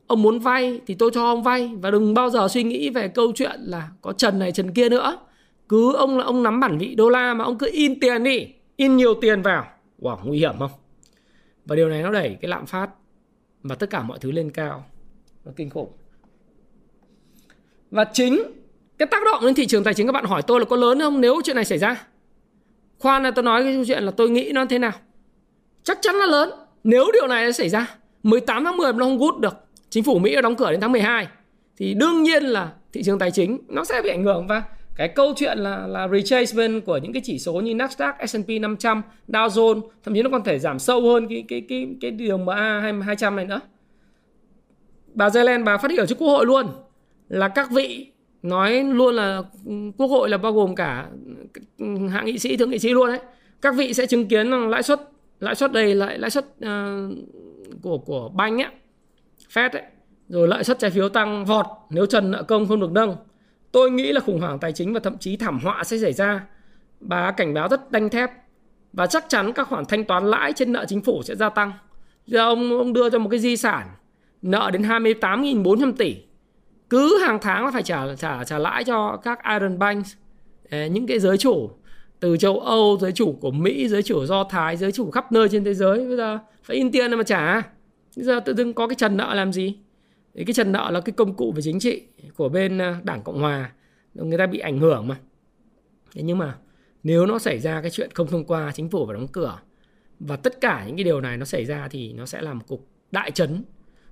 [0.06, 3.08] Ông muốn vay thì tôi cho ông vay và đừng bao giờ suy nghĩ về
[3.08, 5.18] câu chuyện là có trần này, trần kia nữa
[5.72, 8.48] cứ ông là ông nắm bản vị đô la mà ông cứ in tiền đi,
[8.76, 9.66] in nhiều tiền vào.
[10.00, 10.70] Wow, nguy hiểm không?
[11.64, 12.90] Và điều này nó đẩy cái lạm phát
[13.62, 14.84] và tất cả mọi thứ lên cao.
[15.44, 15.92] Nó kinh khủng.
[17.90, 18.42] Và chính
[18.98, 21.00] cái tác động lên thị trường tài chính, các bạn hỏi tôi là có lớn
[21.00, 21.20] không?
[21.20, 22.06] Nếu chuyện này xảy ra,
[22.98, 24.92] khoan là tôi nói cái chuyện là tôi nghĩ nó thế nào.
[25.82, 26.50] Chắc chắn là lớn.
[26.84, 29.54] Nếu điều này xảy ra 18 tháng 10 nó không gút được,
[29.90, 31.28] chính phủ Mỹ đóng cửa đến tháng 12
[31.76, 34.46] thì đương nhiên là thị trường tài chính nó sẽ bị ảnh hưởng.
[34.46, 34.62] Và
[34.96, 39.02] cái câu chuyện là là retracement của những cái chỉ số như Nasdaq, S&P 500,
[39.28, 42.38] Dow Jones thậm chí nó còn thể giảm sâu hơn cái cái cái cái điều
[42.38, 43.60] MA 200 này nữa.
[45.14, 46.66] Bà Zelen bà phát biểu trước quốc hội luôn
[47.28, 51.08] là các vị nói luôn là ừ, quốc hội là bao gồm cả
[52.10, 53.20] hạ nghị sĩ thượng nghị sĩ luôn đấy
[53.62, 55.00] các vị sẽ chứng kiến lãi suất
[55.40, 57.14] lãi suất đây lại lãi suất uh,
[57.82, 58.70] của của banh ấy
[59.54, 59.82] Fed ấy.
[60.28, 63.16] Rồi lãi suất trái phiếu tăng vọt nếu trần nợ công không được nâng
[63.72, 66.46] tôi nghĩ là khủng hoảng tài chính và thậm chí thảm họa sẽ xảy ra.
[67.00, 68.30] Bà cảnh báo rất đanh thép
[68.92, 71.72] và chắc chắn các khoản thanh toán lãi trên nợ chính phủ sẽ gia tăng.
[72.26, 73.88] Giờ ông ông đưa cho một cái di sản,
[74.42, 76.16] nợ đến 28.400 tỷ.
[76.90, 80.14] Cứ hàng tháng là phải trả trả trả lãi cho các Iron Banks.
[80.70, 81.70] Những cái giới chủ
[82.20, 85.48] từ châu Âu, giới chủ của Mỹ, giới chủ Do Thái, giới chủ khắp nơi
[85.48, 87.54] trên thế giới, bây giờ phải in tiền mà trả.
[88.16, 89.78] Bây giờ tự dưng có cái trần nợ làm gì?
[90.34, 92.02] Đấy, cái trần nợ là cái công cụ về chính trị
[92.36, 93.72] của bên à, đảng cộng hòa.
[94.14, 95.20] Người ta bị ảnh hưởng mà.
[96.14, 96.58] Thế nhưng mà
[97.02, 99.58] nếu nó xảy ra cái chuyện không thông qua chính phủ phải đóng cửa
[100.20, 102.64] và tất cả những cái điều này nó xảy ra thì nó sẽ là một
[102.68, 103.64] cục đại chấn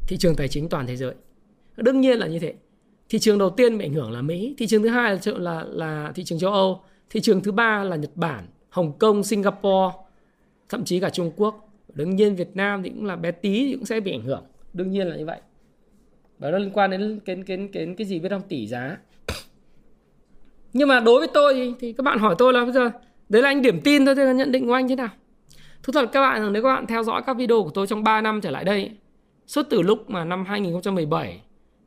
[0.09, 1.15] thị trường tài chính toàn thế giới.
[1.77, 2.55] Đương nhiên là như thế.
[3.09, 5.65] Thị trường đầu tiên bị ảnh hưởng là Mỹ thị trường thứ hai là là
[5.65, 9.97] là thị trường châu Âu thị trường thứ ba là Nhật Bản Hồng Kông Singapore
[10.69, 11.73] thậm chí cả Trung Quốc.
[11.95, 14.45] Đương nhiên Việt Nam thì cũng là bé tí thì cũng sẽ bị ảnh hưởng.
[14.73, 15.41] Đương nhiên là như vậy
[16.40, 18.42] và nó liên quan đến cái cái cái cái gì biết không?
[18.48, 18.96] Tỷ giá.
[20.72, 22.90] Nhưng mà đối với tôi thì, thì các bạn hỏi tôi là bây giờ
[23.29, 25.09] đấy là anh điểm tin thôi thế là nhận định của anh thế nào?
[25.83, 28.20] Thú thật các bạn nếu các bạn theo dõi các video của tôi trong 3
[28.20, 28.90] năm trở lại đây
[29.46, 31.40] suốt từ lúc mà năm 2017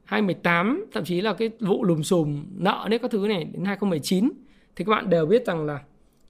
[0.03, 4.29] 2018 thậm chí là cái vụ lùm xùm nợ đấy các thứ này đến 2019
[4.75, 5.79] thì các bạn đều biết rằng là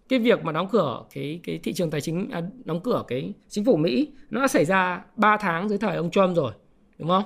[0.09, 3.33] cái việc mà đóng cửa cái cái thị trường tài chính à, đóng cửa cái
[3.49, 6.51] chính phủ Mỹ nó đã xảy ra 3 tháng dưới thời ông Trump rồi
[6.97, 7.23] đúng không?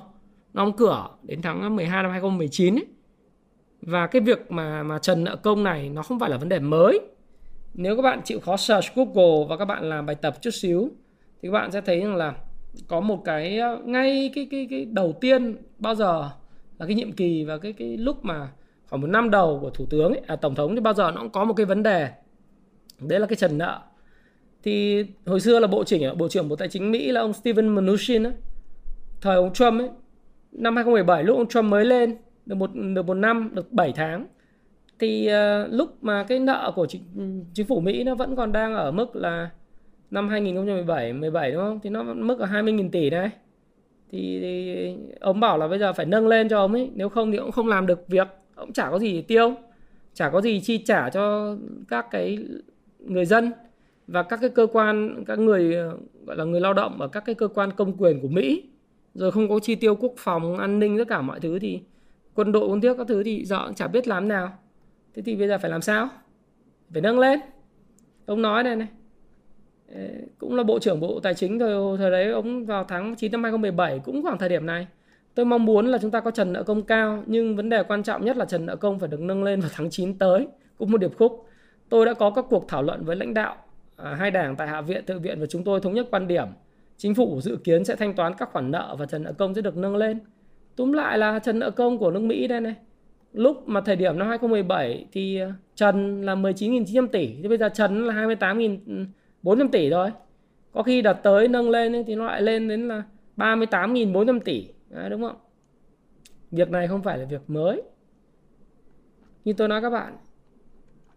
[0.54, 2.86] Nó đóng cửa đến tháng 12 năm 2019 ấy.
[3.82, 6.60] Và cái việc mà mà trần nợ công này nó không phải là vấn đề
[6.60, 7.00] mới.
[7.74, 10.92] Nếu các bạn chịu khó search Google và các bạn làm bài tập chút xíu
[11.42, 12.34] thì các bạn sẽ thấy rằng là
[12.88, 16.30] có một cái ngay cái cái cái đầu tiên bao giờ
[16.80, 18.50] là cái nhiệm kỳ và cái cái lúc mà
[18.90, 21.22] khoảng một năm đầu của thủ tướng ấy, à, tổng thống thì bao giờ nó
[21.22, 22.10] cũng có một cái vấn đề
[23.00, 23.82] đấy là cái trần nợ
[24.64, 27.68] thì hồi xưa là bộ trưởng bộ trưởng bộ tài chính Mỹ là ông Steven
[27.68, 28.34] Mnuchin ấy,
[29.22, 29.90] thời ông Trump ấy
[30.58, 34.26] năm 2017 lúc ông Trump mới lên được một được một năm được 7 tháng
[35.00, 37.02] thì uh, lúc mà cái nợ của chính,
[37.54, 39.50] chính phủ Mỹ nó vẫn còn đang ở mức là
[40.12, 41.80] năm 2017 17 đúng không?
[41.84, 43.30] Thì nó mức ở 20.000 tỷ đấy.
[44.12, 47.32] Thì, thì ông bảo là bây giờ phải nâng lên cho ông ấy, nếu không
[47.32, 49.56] thì ông không làm được việc, ông chả có gì để tiêu,
[50.14, 51.56] chả có gì chi trả cho
[51.90, 52.38] các cái
[53.00, 53.52] người dân
[54.08, 55.76] và các cái cơ quan các người
[56.26, 58.64] gọi là người lao động ở các cái cơ quan công quyền của Mỹ
[59.18, 61.82] rồi không có chi tiêu quốc phòng an ninh tất cả mọi thứ thì
[62.34, 64.54] quân đội quân tiếc các thứ thì dọ chả biết làm nào.
[65.14, 66.10] Thế thì bây giờ phải làm sao?
[66.94, 67.40] Phải nâng lên.
[68.26, 68.76] Ông nói này.
[68.76, 68.88] Này
[70.38, 73.44] cũng là bộ trưởng bộ tài chính thời thời đấy ông vào tháng 9 năm
[73.44, 74.88] 2017 cũng khoảng thời điểm này.
[75.36, 78.04] Tôi mong muốn là chúng ta có trần nợ công cao nhưng vấn đề quan
[78.04, 80.92] trọng nhất là trần nợ công phải được nâng lên vào tháng 9 tới cũng
[80.92, 81.46] một điệp khúc.
[81.90, 83.56] Tôi đã có các cuộc thảo luận với lãnh đạo
[83.96, 86.48] à, hai đảng tại hạ viện thượng viện và chúng tôi thống nhất quan điểm
[86.98, 89.62] chính phủ dự kiến sẽ thanh toán các khoản nợ và trần nợ công sẽ
[89.62, 90.20] được nâng lên.
[90.76, 92.76] Túm lại là trần nợ công của nước Mỹ đây này.
[93.34, 97.70] Lúc mà thời điểm năm 2017 thì à, trần là 19.900 tỷ thì bây giờ
[97.70, 100.12] trần là 28.400 tỷ rồi.
[100.72, 103.04] có khi đặt tới nâng lên thì nó lại lên đến là
[103.38, 104.68] 38.400 tỷ.
[104.90, 105.36] Đấy, đúng không?
[106.52, 107.82] Việc này không phải là việc mới.
[109.46, 110.18] Như tôi nói các bạn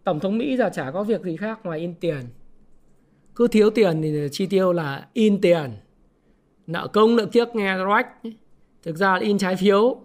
[0.03, 2.21] tổng thống Mỹ giờ chả có việc gì khác ngoài in tiền
[3.35, 5.71] cứ thiếu tiền thì chi tiêu là in tiền.
[6.67, 8.07] Nợ công nợ kiếc nghe rách.
[8.83, 10.01] Thực ra là in trái phiếu.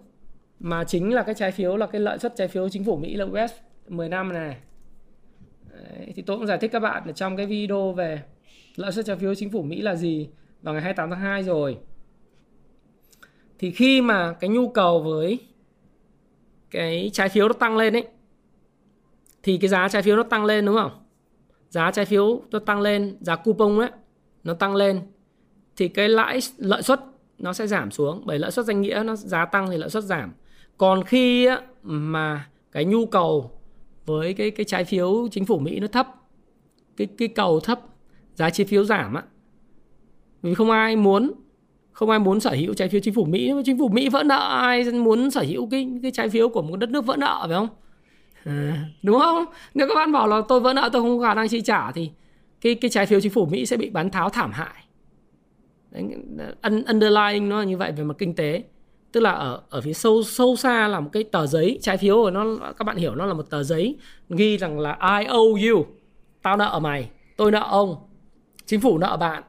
[0.59, 3.15] Mà chính là cái trái phiếu là cái lợi suất trái phiếu chính phủ Mỹ
[3.15, 3.51] là US
[3.87, 4.57] 10 năm này.
[5.71, 8.21] Đấy, thì tôi cũng giải thích các bạn ở trong cái video về
[8.75, 10.29] lợi suất trái phiếu chính phủ Mỹ là gì
[10.61, 11.77] vào ngày 28 tháng 2 rồi.
[13.59, 15.39] Thì khi mà cái nhu cầu với
[16.71, 18.07] cái trái phiếu nó tăng lên ấy
[19.43, 20.91] thì cái giá trái phiếu nó tăng lên đúng không?
[21.69, 23.89] Giá trái phiếu nó tăng lên, giá coupon ấy,
[24.43, 25.01] nó tăng lên,
[25.75, 26.99] thì cái lãi lợi suất
[27.37, 28.21] nó sẽ giảm xuống.
[28.25, 30.33] Bởi lợi suất danh nghĩa nó, giá tăng thì lợi suất giảm.
[30.77, 31.49] Còn khi
[31.83, 33.51] mà cái nhu cầu
[34.05, 36.07] với cái cái trái phiếu chính phủ Mỹ nó thấp,
[36.97, 37.79] cái cái cầu thấp,
[38.35, 39.23] giá trái phiếu giảm á,
[40.41, 41.31] vì không ai muốn,
[41.91, 43.51] không ai muốn sở hữu trái phiếu chính phủ Mỹ.
[43.65, 46.75] Chính phủ Mỹ vỡ nợ, ai muốn sở hữu cái cái trái phiếu của một
[46.75, 47.67] đất nước vỡ nợ, phải không?
[48.47, 49.45] À, đúng không?
[49.73, 51.91] Nếu các bạn bảo là tôi vỡ nợ tôi không có khả năng chi trả
[51.91, 52.11] thì
[52.61, 54.83] cái cái trái phiếu chính phủ Mỹ sẽ bị bán tháo thảm hại.
[55.91, 56.03] Đấy,
[56.87, 58.63] underlying nó là như vậy về mặt kinh tế.
[59.11, 62.15] Tức là ở ở phía sâu sâu xa là một cái tờ giấy trái phiếu
[62.15, 62.45] của nó
[62.77, 63.97] các bạn hiểu nó là một tờ giấy
[64.29, 65.85] ghi rằng là I owe you.
[66.41, 67.95] Tao nợ mày tôi nợ ông.
[68.65, 69.43] Chính phủ nợ bạn.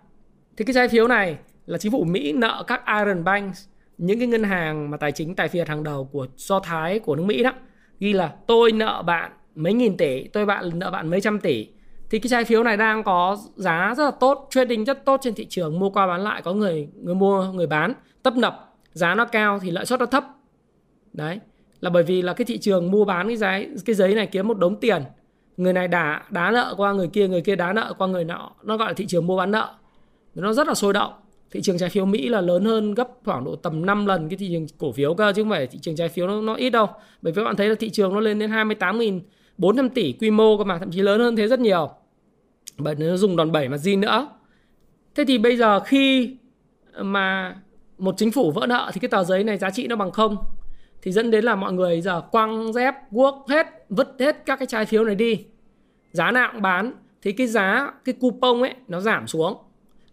[0.57, 3.67] Thì cái trái phiếu này là chính phủ Mỹ nợ các Iron Banks
[3.99, 7.17] những cái ngân hàng mà tài chính tài phiệt hàng đầu của Do Thái của
[7.17, 7.53] nước Mỹ đó
[8.01, 11.69] ghi là tôi nợ bạn mấy nghìn tỷ, tôi bạn nợ bạn mấy trăm tỷ.
[12.11, 15.35] Thì cái trái phiếu này đang có giá rất là tốt, trading rất tốt trên
[15.35, 15.79] thị trường.
[15.79, 17.93] Mua qua bán lại, có người người mua, người bán.
[18.23, 20.25] Tấp nập, giá nó cao thì lợi suất nó thấp.
[21.13, 21.41] Đấy,
[21.81, 24.49] là bởi vì là cái thị trường mua bán cái giấy cái giấy này kiếm
[24.49, 25.03] một đống tiền.
[25.57, 28.51] Người này đá đá nợ qua người kia người kia đá nợ qua người nọ.
[28.63, 29.75] Nó gọi là thị trường mua bán nợ.
[30.35, 31.13] Nó rất là sôi động
[31.51, 34.37] thị trường trái phiếu Mỹ là lớn hơn gấp khoảng độ tầm 5 lần cái
[34.37, 36.71] thị trường cổ phiếu cơ chứ không phải thị trường trái phiếu nó, nó ít
[36.71, 36.87] đâu.
[37.23, 40.59] Bởi vì các bạn thấy là thị trường nó lên đến 28.400 tỷ quy mô
[40.59, 41.91] cơ mà thậm chí lớn hơn thế rất nhiều.
[42.79, 44.29] Bởi nó dùng đòn bẩy mà gì nữa.
[45.15, 46.37] Thế thì bây giờ khi
[47.01, 47.57] mà
[47.99, 50.37] một chính phủ vỡ nợ thì cái tờ giấy này giá trị nó bằng không?
[51.03, 54.67] Thì dẫn đến là mọi người giờ quăng dép guốc hết vứt hết các cái
[54.67, 55.45] trái phiếu này đi.
[56.13, 59.57] Giá nào cũng bán thì cái giá cái coupon ấy nó giảm xuống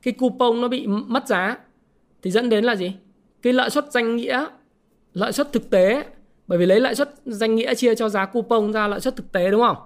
[0.06, 1.58] cái coupon nó bị mất giá
[2.24, 2.94] thì dẫn đến là gì?
[3.42, 4.46] Cái lợi suất danh nghĩa
[5.14, 6.06] lợi suất thực tế.
[6.48, 9.32] Bởi vì lấy lợi suất danh nghĩa chia cho giá coupon ra lợi suất thực
[9.32, 9.78] tế đúng không?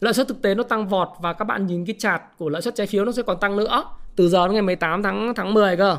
[0.00, 2.62] Lợi suất thực tế nó tăng vọt và các bạn nhìn cái chart của lợi
[2.62, 3.84] suất trái phiếu nó sẽ còn tăng nữa.
[4.16, 5.96] Từ giờ đến ngày 18 tháng tháng 10 cơ.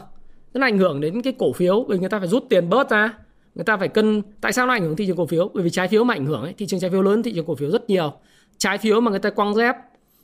[0.54, 3.14] Nó ảnh hưởng đến cái cổ phiếu vì người ta phải rút tiền bớt ra.
[3.56, 5.52] Người ta phải cân tại sao nó ảnh hưởng thị trường cổ phiếu?
[5.54, 7.46] Bởi vì trái phiếu mà ảnh hưởng ấy, thị trường trái phiếu lớn thị trường
[7.46, 8.14] cổ phiếu rất nhiều.
[8.58, 9.76] Trái phiếu mà người ta quăng dép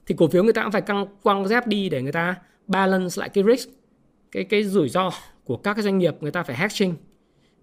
[0.05, 2.35] thì cổ phiếu người ta cũng phải căng quăng dép đi để người ta
[2.67, 3.69] balance lại cái risk
[4.31, 5.11] cái cái rủi ro
[5.43, 6.95] của các cái doanh nghiệp người ta phải hedging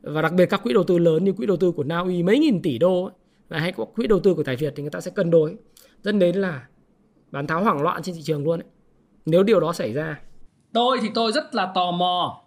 [0.02, 2.22] và đặc biệt các quỹ đầu tư lớn như quỹ đầu tư của Na Uy
[2.22, 3.10] mấy nghìn tỷ đô
[3.48, 5.56] ấy, hay có quỹ đầu tư của Tài Việt thì người ta sẽ cân đối
[6.02, 6.66] dẫn đến là
[7.30, 8.68] bán tháo hoảng loạn trên thị trường luôn ấy.
[9.26, 10.20] Nếu điều đó xảy ra.
[10.72, 12.42] Tôi thì tôi rất là tò mò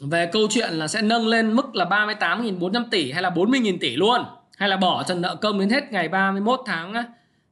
[0.00, 3.96] về câu chuyện là sẽ nâng lên mức là 38.400 tỷ hay là 40.000 tỷ
[3.96, 4.20] luôn
[4.56, 7.02] hay là bỏ trần nợ công đến hết ngày 31 tháng ờ,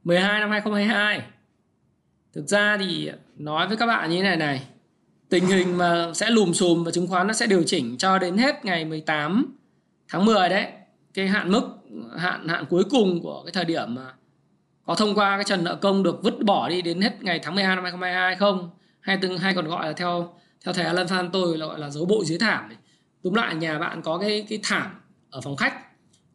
[0.03, 1.21] 12 năm 2022.
[2.33, 4.63] Thực ra thì nói với các bạn như thế này này,
[5.29, 8.37] tình hình mà sẽ lùm xùm và chứng khoán nó sẽ điều chỉnh cho đến
[8.37, 9.55] hết ngày 18
[10.07, 10.67] tháng 10 đấy.
[11.13, 11.61] Cái hạn mức
[12.17, 14.13] hạn hạn cuối cùng của cái thời điểm mà
[14.85, 17.55] có thông qua cái trần nợ công được vứt bỏ đi đến hết ngày tháng
[17.55, 18.69] 12 năm 2022 không?
[19.01, 20.33] Hay từng hay còn gọi là theo
[20.65, 22.77] theo thầy Alan Phan tôi là gọi là dấu bộ dưới thảm này.
[23.23, 24.91] Túm lại nhà bạn có cái cái thảm
[25.29, 25.73] ở phòng khách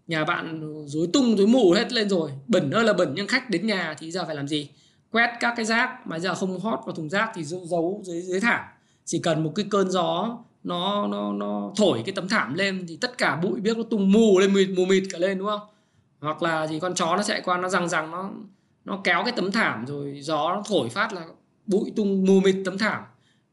[0.06, 3.50] nhà bạn rối tung rối mù hết lên rồi bẩn ơi là bẩn nhưng khách
[3.50, 4.70] đến nhà thì giờ phải làm gì
[5.10, 8.40] quét các cái rác mà giờ không hót vào thùng rác thì giấu dưới dưới
[8.40, 8.64] thảm.
[9.04, 12.98] Chỉ cần một cái cơn gió nó nó nó thổi cái tấm thảm lên thì
[13.00, 15.60] tất cả bụi biết nó tung mù lên mịt mù mịt cả lên đúng không?
[16.20, 18.30] Hoặc là gì con chó nó chạy qua nó răng răng nó
[18.84, 21.26] nó kéo cái tấm thảm rồi gió nó thổi phát là
[21.66, 23.02] bụi tung mù mịt tấm thảm.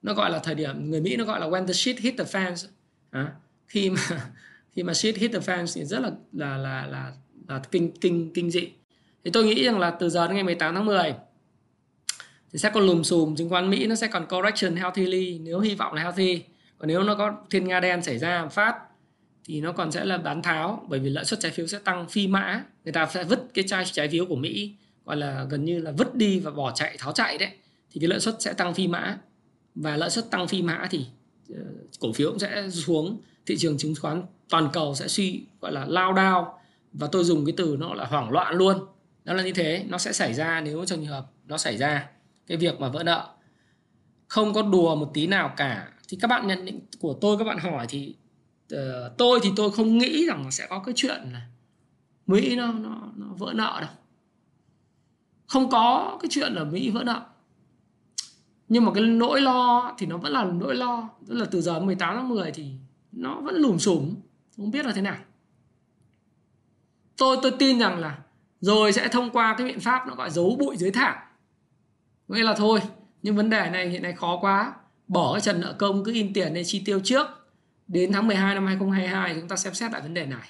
[0.02, 2.24] Nó gọi là thời điểm người Mỹ nó gọi là when the shit hit the
[2.24, 2.68] fans.
[3.12, 3.34] À,
[3.68, 4.02] khi mà
[4.72, 7.14] khi mà shit hit the fans thì rất là là là là,
[7.48, 8.68] là kinh kinh kinh dị.
[9.24, 11.14] Thì tôi nghĩ rằng là từ giờ đến ngày 18 tháng 10
[12.54, 15.76] thì sẽ còn lùm xùm chứng khoán Mỹ nó sẽ còn correction healthily nếu hy
[15.76, 16.44] vọng là healthy.
[16.78, 18.76] Còn nếu nó có thiên nga đen xảy ra phát
[19.46, 22.08] thì nó còn sẽ là bán tháo bởi vì lãi suất trái phiếu sẽ tăng
[22.08, 22.64] phi mã.
[22.84, 25.92] Người ta sẽ vứt cái trái trái phiếu của Mỹ gọi là gần như là
[25.92, 27.50] vứt đi và bỏ chạy tháo chạy đấy.
[27.92, 29.18] Thì cái lợi suất sẽ tăng phi mã.
[29.76, 31.06] Và lợi suất tăng phi mã thì
[31.52, 31.58] uh,
[32.00, 33.22] cổ phiếu cũng sẽ xuống.
[33.46, 36.60] Thị trường chứng khoán toàn cầu sẽ suy gọi là lao đao.
[36.94, 38.78] Và tôi dùng cái từ nó là hoảng loạn luôn.
[39.24, 42.10] Đó là như thế nó sẽ xảy ra nếu trong trường hợp nó xảy ra
[42.48, 43.30] cái việc mà vỡ nợ.
[44.28, 45.92] Không có đùa một tí nào cả.
[46.08, 48.16] Thì các bạn nhận định của tôi các bạn hỏi thì
[48.76, 48.80] uh,
[49.18, 51.48] tôi thì tôi không nghĩ rằng sẽ có cái chuyện là
[52.28, 53.90] Mỹ nó nó nó vỡ nợ đâu.
[55.48, 57.22] Không có cái chuyện là Mỹ vỡ nợ.
[58.70, 61.10] Nhưng mà cái nỗi lo thì nó vẫn là nỗi lo.
[61.28, 62.72] Tức là từ giờ 18 tháng 10 thì
[63.12, 64.16] nó vẫn lùm xùm
[64.58, 65.18] không biết là thế nào.
[67.18, 68.20] Tôi tôi tin rằng là
[68.62, 71.16] rồi sẽ thông qua cái biện pháp nó gọi giấu bụi dưới thảm
[72.34, 72.80] nghĩa là thôi
[73.24, 74.74] nhưng vấn đề này hiện nay khó quá.
[75.08, 77.28] Bỏ cái trần nợ công cứ in tiền để chi tiêu trước.
[77.88, 80.50] Đến tháng 12 năm 2022 chúng ta xem xét lại vấn đề này.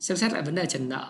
[0.00, 1.06] Xem xét lại vấn đề trần nợ.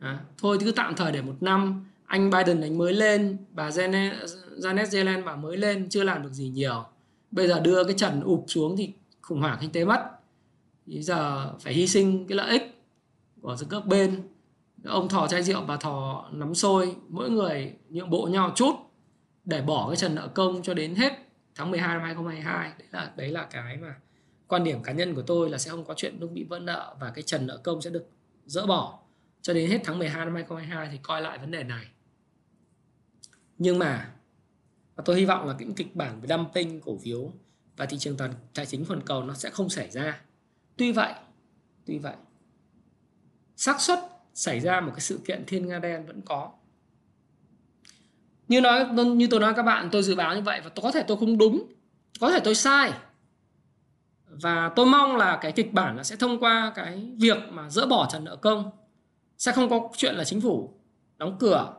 [0.00, 1.86] À, thôi cứ tạm thời để một năm.
[2.06, 4.12] Anh Biden anh mới lên bà Janet,
[4.58, 6.84] Janet Yellen bà mới lên chưa làm được gì nhiều.
[7.30, 10.10] Bây giờ đưa cái trần ụp xuống thì khủng hoảng kinh tế mất.
[10.86, 12.82] Bây giờ phải hy sinh cái lợi ích
[13.40, 14.22] của các bên
[14.84, 18.74] ông thò chai rượu bà thò nắm sôi mỗi người nhượng bộ nhau chút
[19.44, 21.12] để bỏ cái trần nợ công cho đến hết
[21.54, 23.94] tháng 12 năm 2022 đấy là đấy là cái mà
[24.48, 26.96] quan điểm cá nhân của tôi là sẽ không có chuyện nước bị vỡ nợ
[27.00, 28.08] và cái trần nợ công sẽ được
[28.46, 28.98] dỡ bỏ
[29.42, 31.86] cho đến hết tháng 12 năm 2022 thì coi lại vấn đề này.
[33.58, 34.12] Nhưng mà,
[34.96, 37.32] và tôi hy vọng là những kịch bản về dumping, cổ phiếu
[37.76, 40.20] và thị trường toàn, tài chính toàn cầu nó sẽ không xảy ra.
[40.76, 41.12] Tuy vậy
[41.86, 42.16] tuy vậy,
[43.56, 43.98] xác suất
[44.38, 46.50] xảy ra một cái sự kiện thiên nga đen vẫn có.
[48.48, 51.02] Như nói, như tôi nói các bạn, tôi dự báo như vậy và có thể
[51.02, 51.72] tôi không đúng,
[52.20, 52.92] có thể tôi sai.
[54.26, 57.86] Và tôi mong là cái kịch bản là sẽ thông qua cái việc mà dỡ
[57.86, 58.70] bỏ trần nợ công.
[59.38, 60.74] Sẽ không có chuyện là chính phủ
[61.16, 61.74] đóng cửa,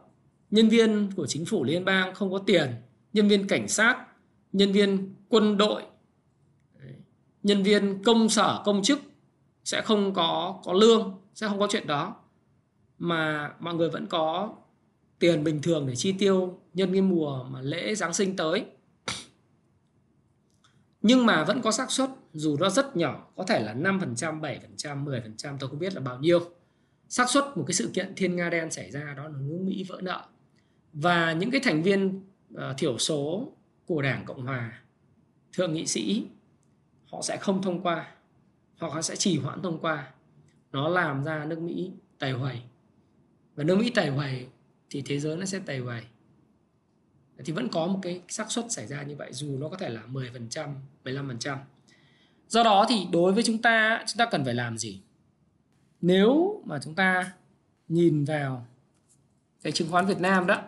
[0.52, 2.76] nhân viên của chính phủ liên bang không có tiền,
[3.14, 4.06] nhân viên cảnh sát,
[4.54, 5.84] nhân viên quân đội
[7.44, 9.00] nhân viên công sở, công chức
[9.64, 12.16] sẽ không có có lương, sẽ không có chuyện đó
[13.00, 14.56] mà mọi người vẫn có
[15.20, 18.66] tiền bình thường để chi tiêu nhân cái mùa mà lễ Giáng sinh tới.
[21.02, 25.06] Nhưng mà vẫn có xác suất dù nó rất nhỏ có thể là 5%, 7%,
[25.06, 26.40] 10% tôi không biết là bao nhiêu.
[27.10, 29.86] Xác suất một cái sự kiện thiên nga đen xảy ra đó là nước Mỹ
[29.90, 30.26] vỡ nợ.
[30.94, 32.22] Và những cái thành viên
[32.54, 33.52] uh, thiểu số
[33.86, 34.82] của Đảng Cộng hòa
[35.54, 36.28] thượng nghị sĩ
[37.12, 38.12] họ sẽ không thông qua
[38.80, 40.12] hoặc họ sẽ trì hoãn thông qua.
[40.72, 42.64] Nó làm ra nước Mỹ tài hoài
[43.60, 44.48] và nước Mỹ tẩy hoài
[44.90, 46.04] thì thế giới nó sẽ tẩy hoài
[47.46, 49.90] thì vẫn có một cái xác suất xảy ra như vậy dù nó có thể
[49.90, 51.58] là 10%, 15%.
[52.48, 55.02] Do đó thì đối với chúng ta chúng ta cần phải làm gì?
[56.02, 57.32] Nếu mà chúng ta
[57.88, 58.68] nhìn vào
[59.64, 60.62] cái chứng khoán Việt Nam đó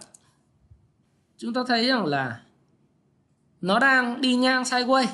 [1.37, 2.41] chúng ta thấy rằng là
[3.61, 5.07] nó đang đi ngang sideways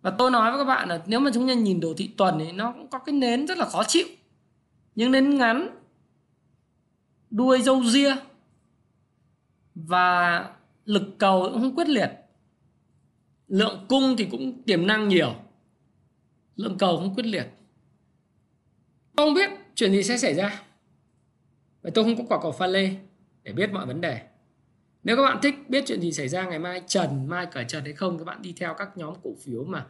[0.00, 2.38] và tôi nói với các bạn là nếu mà chúng ta nhìn đồ thị tuần
[2.38, 4.06] thì nó cũng có cái nến rất là khó chịu
[4.94, 5.68] những nến ngắn,
[7.30, 8.16] đuôi dâu ria
[9.74, 10.50] và
[10.84, 12.10] lực cầu cũng không quyết liệt.
[13.48, 15.34] Lượng cung thì cũng tiềm năng nhiều,
[16.56, 17.46] lượng cầu không quyết liệt.
[19.16, 20.62] Không biết chuyện gì sẽ xảy ra
[21.82, 22.96] vậy tôi không có quả cầu pha lê
[23.42, 24.20] để biết mọi vấn đề.
[25.04, 27.84] Nếu các bạn thích biết chuyện gì xảy ra ngày mai, trần, mai cởi trần
[27.84, 29.86] hay không, các bạn đi theo các nhóm cổ phiếu mà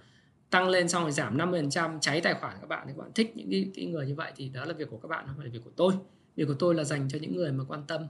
[0.53, 2.85] tăng lên xong rồi giảm 50% cháy tài khoản các bạn.
[2.87, 4.97] Thì các bạn thích những cái, cái người như vậy thì đó là việc của
[4.97, 5.93] các bạn không phải là việc của tôi.
[6.37, 8.07] Việc của tôi là dành cho những người mà quan tâm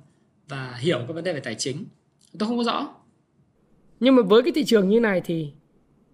[0.49, 1.85] và hiểu các vấn đề về tài chính.
[2.39, 2.95] Tôi không có rõ.
[4.01, 5.53] Nhưng mà với cái thị trường như này thì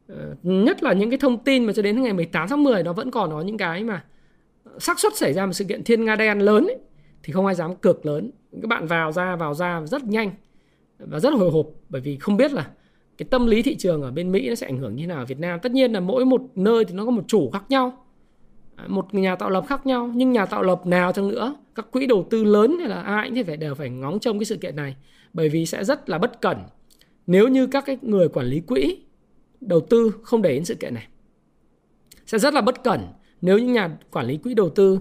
[0.09, 2.93] ờ, nhất là những cái thông tin mà cho đến ngày 18 tháng 10 nó
[2.93, 4.05] vẫn còn có những cái mà
[4.65, 6.79] ờ, xác suất xảy ra một sự kiện thiên nga đen lớn ấy,
[7.23, 8.31] thì không ai dám cược lớn.
[8.63, 10.31] Các bạn vào ra vào ra rất nhanh
[10.99, 12.71] và rất hồi hộp bởi vì không biết là
[13.19, 15.19] cái tâm lý thị trường ở bên Mỹ nó sẽ ảnh hưởng như thế nào?
[15.19, 17.65] Ở Việt Nam, tất nhiên là mỗi một nơi thì nó có một chủ khác
[17.69, 18.05] nhau
[18.77, 21.91] à, một nhà tạo lập khác nhau, nhưng nhà tạo lập nào chăng nữa, các
[21.91, 24.57] quỹ đầu tư lớn hay là ai thì phải, đều phải ngóng trông cái sự
[24.57, 24.97] kiện này,
[25.33, 26.59] bởi vì sẽ rất là bất cẩn
[27.27, 28.99] nếu như các cái người quản lý quỹ
[29.61, 31.09] đầu tư không để đến sự kiện này.
[32.27, 33.01] Sẽ rất là bất cẩn
[33.41, 35.01] nếu những nhà quản lý quỹ đầu tư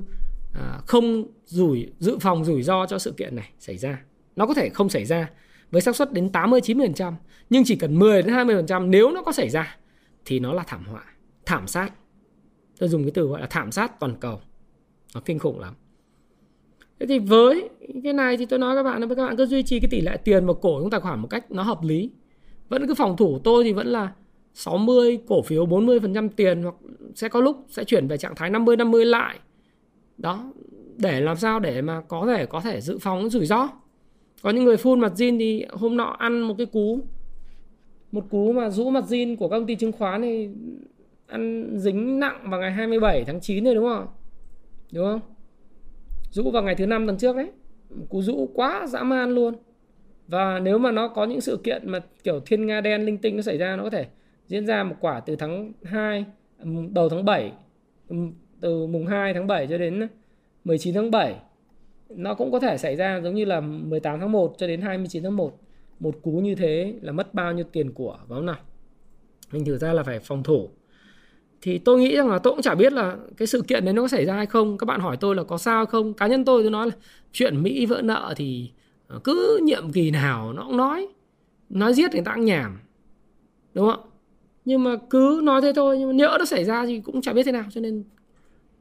[0.54, 4.04] à, không rủi, dự phòng rủi ro cho sự kiện này xảy ra.
[4.36, 5.30] Nó có thể không xảy ra
[5.72, 7.14] với xác suất đến 80 90%
[7.50, 9.78] nhưng chỉ cần 10 đến 20% nếu nó có xảy ra
[10.26, 11.04] thì nó là thảm họa,
[11.46, 11.92] thảm sát.
[12.80, 14.40] Tôi dùng cái từ gọi là thảm sát toàn cầu.
[15.16, 15.74] Nó kinh khủng lắm.
[17.00, 17.70] Thế thì với
[18.04, 20.02] cái này thì tôi nói các bạn là các bạn cứ duy trì cái tỷ
[20.02, 22.12] lệ tiền vào cổ trong tài khoản một cách nó hợp lý.
[22.70, 24.14] Vẫn cứ phòng thủ tôi thì vẫn là
[24.54, 26.76] 60 cổ phiếu 40% tiền hoặc
[27.16, 29.40] sẽ có lúc sẽ chuyển về trạng thái 50 50 lại.
[30.18, 30.54] Đó,
[30.98, 33.70] để làm sao để mà có thể có thể dự phòng rủi ro
[34.42, 37.00] có những người full mặt zin thì hôm nọ ăn một cái cú.
[38.12, 40.50] Một cú mà rũ mặt zin của công ty chứng khoán thì
[41.28, 44.08] ăn dính nặng vào ngày 27 tháng 9 rồi, đúng không?
[44.92, 45.20] Đúng không?
[46.32, 47.52] Rũ vào ngày thứ năm tuần trước đấy.
[48.10, 49.54] Cú rũ quá dã man luôn.
[50.28, 53.36] Và nếu mà nó có những sự kiện mà kiểu thiên nga đen linh tinh
[53.36, 54.06] nó xảy ra, nó có thể
[54.48, 56.26] diễn ra một quả từ tháng 2
[56.92, 57.52] đầu tháng 7
[58.60, 60.08] từ mùng 2 tháng 7 cho đến
[60.64, 61.36] 19 tháng 7
[62.10, 65.24] nó cũng có thể xảy ra giống như là 18 tháng 1 cho đến 29
[65.24, 65.60] tháng 1
[66.00, 68.56] một cú như thế là mất bao nhiêu tiền của vào nào?
[69.52, 70.70] Mình thử ra là phải phòng thủ.
[71.62, 74.02] Thì tôi nghĩ rằng là tôi cũng chả biết là cái sự kiện đấy nó
[74.02, 74.78] có xảy ra hay không.
[74.78, 76.14] Các bạn hỏi tôi là có sao hay không.
[76.14, 76.96] Cá nhân tôi tôi nói là
[77.32, 78.72] chuyện Mỹ vỡ nợ thì
[79.08, 81.08] ờ, cứ nhiệm kỳ nào nó cũng nói.
[81.70, 82.80] Nói giết người ta cũng nhảm.
[83.74, 84.10] Đúng không
[84.68, 87.34] nhưng mà cứ nói thế thôi, nhưng mà nhỡ nó xảy ra thì cũng chả
[87.34, 88.04] biết thế nào, cho nên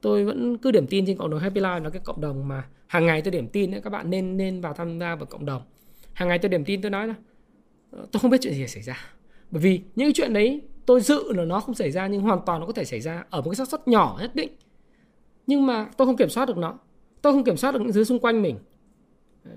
[0.00, 2.64] tôi vẫn cứ điểm tin trên cộng đồng Happy Life là cái cộng đồng mà
[2.86, 5.46] hàng ngày tôi điểm tin ấy, các bạn nên nên vào tham gia vào cộng
[5.46, 5.62] đồng.
[6.12, 7.14] Hàng ngày tôi điểm tin tôi nói là
[7.90, 8.96] ờ, tôi không biết chuyện gì xảy ra.
[9.50, 12.60] Bởi vì những chuyện đấy tôi dự là nó không xảy ra nhưng hoàn toàn
[12.60, 14.50] nó có thể xảy ra ở một cái xác suất nhỏ nhất định.
[15.46, 16.78] Nhưng mà tôi không kiểm soát được nó.
[17.22, 18.58] Tôi không kiểm soát được những thứ xung quanh mình.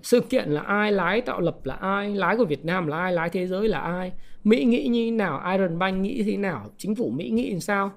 [0.04, 3.14] Sự kiện là ai lái tạo lập là ai lái của Việt Nam là ai
[3.14, 4.12] lái thế giới là ai
[4.44, 7.60] Mỹ nghĩ như thế nào Iron Bank nghĩ thế nào chính phủ Mỹ nghĩ làm
[7.60, 7.92] sao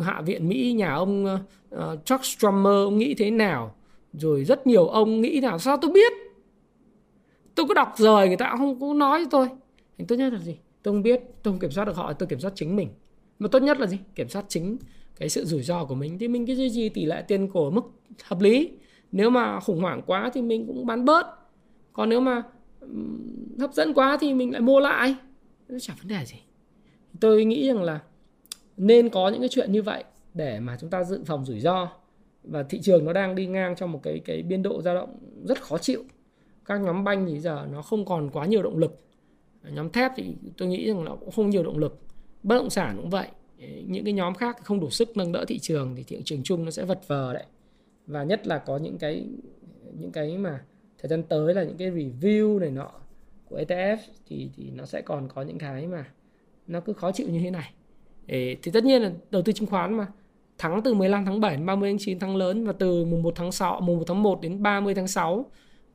[0.00, 1.38] hạ viện Mỹ nhà ông
[1.74, 3.74] uh, Chuck Schumer ông nghĩ thế nào?
[4.12, 5.58] Rồi rất nhiều ông nghĩ nào?
[5.58, 6.12] Sao tôi biết?
[7.54, 9.48] Tôi có đọc rồi người ta không có nói cho tôi.
[9.98, 10.56] Thì tốt nhất là gì?
[10.82, 12.88] Tôi không biết tôi không kiểm soát được họ tôi kiểm soát chính mình.
[13.38, 13.98] Mà tốt nhất là gì?
[14.14, 14.76] Kiểm soát chính
[15.18, 16.18] cái sự rủi ro của mình.
[16.18, 17.84] Thì mình cứ duy trì tỷ lệ tiền cổ mức
[18.24, 18.70] hợp lý.
[19.12, 21.26] Nếu mà khủng hoảng quá thì mình cũng bán bớt.
[21.92, 22.42] Còn nếu mà
[23.58, 25.14] hấp dẫn quá thì mình lại mua lại.
[25.68, 26.36] Nó chả vấn đề gì.
[27.20, 28.00] Tôi nghĩ rằng là
[28.78, 30.04] nên có những cái chuyện như vậy
[30.34, 31.88] để mà chúng ta dự phòng rủi ro.
[32.42, 35.18] Và thị trường nó đang đi ngang trong một cái cái biên độ dao động
[35.44, 36.04] rất khó chịu.
[36.64, 38.98] Các nhóm banh thì giờ nó không còn quá nhiều động lực.
[39.62, 41.98] Nhóm thép thì tôi nghĩ rằng nó cũng không nhiều động lực.
[42.42, 43.28] Bất động sản cũng vậy.
[43.86, 46.64] Những cái nhóm khác không đủ sức nâng đỡ thị trường thì thị trường chung
[46.64, 47.44] nó sẽ vật vờ đấy.
[48.06, 49.26] Và nhất là có những cái
[49.98, 50.64] những cái mà
[50.98, 52.90] thời gian tới là những cái review này nọ
[53.48, 56.04] của ETF thì thì nó sẽ còn có những cái mà
[56.66, 57.72] nó cứ khó chịu như thế này
[58.28, 60.06] thì tất nhiên là đầu tư chứng khoán mà.
[60.58, 62.66] Thắng từ 15 tháng 7 đến 30 tháng 9 thắng lớn.
[62.66, 65.46] Và từ mùng 1 tháng 6 mùng 1 tháng 1 đến 30 tháng 6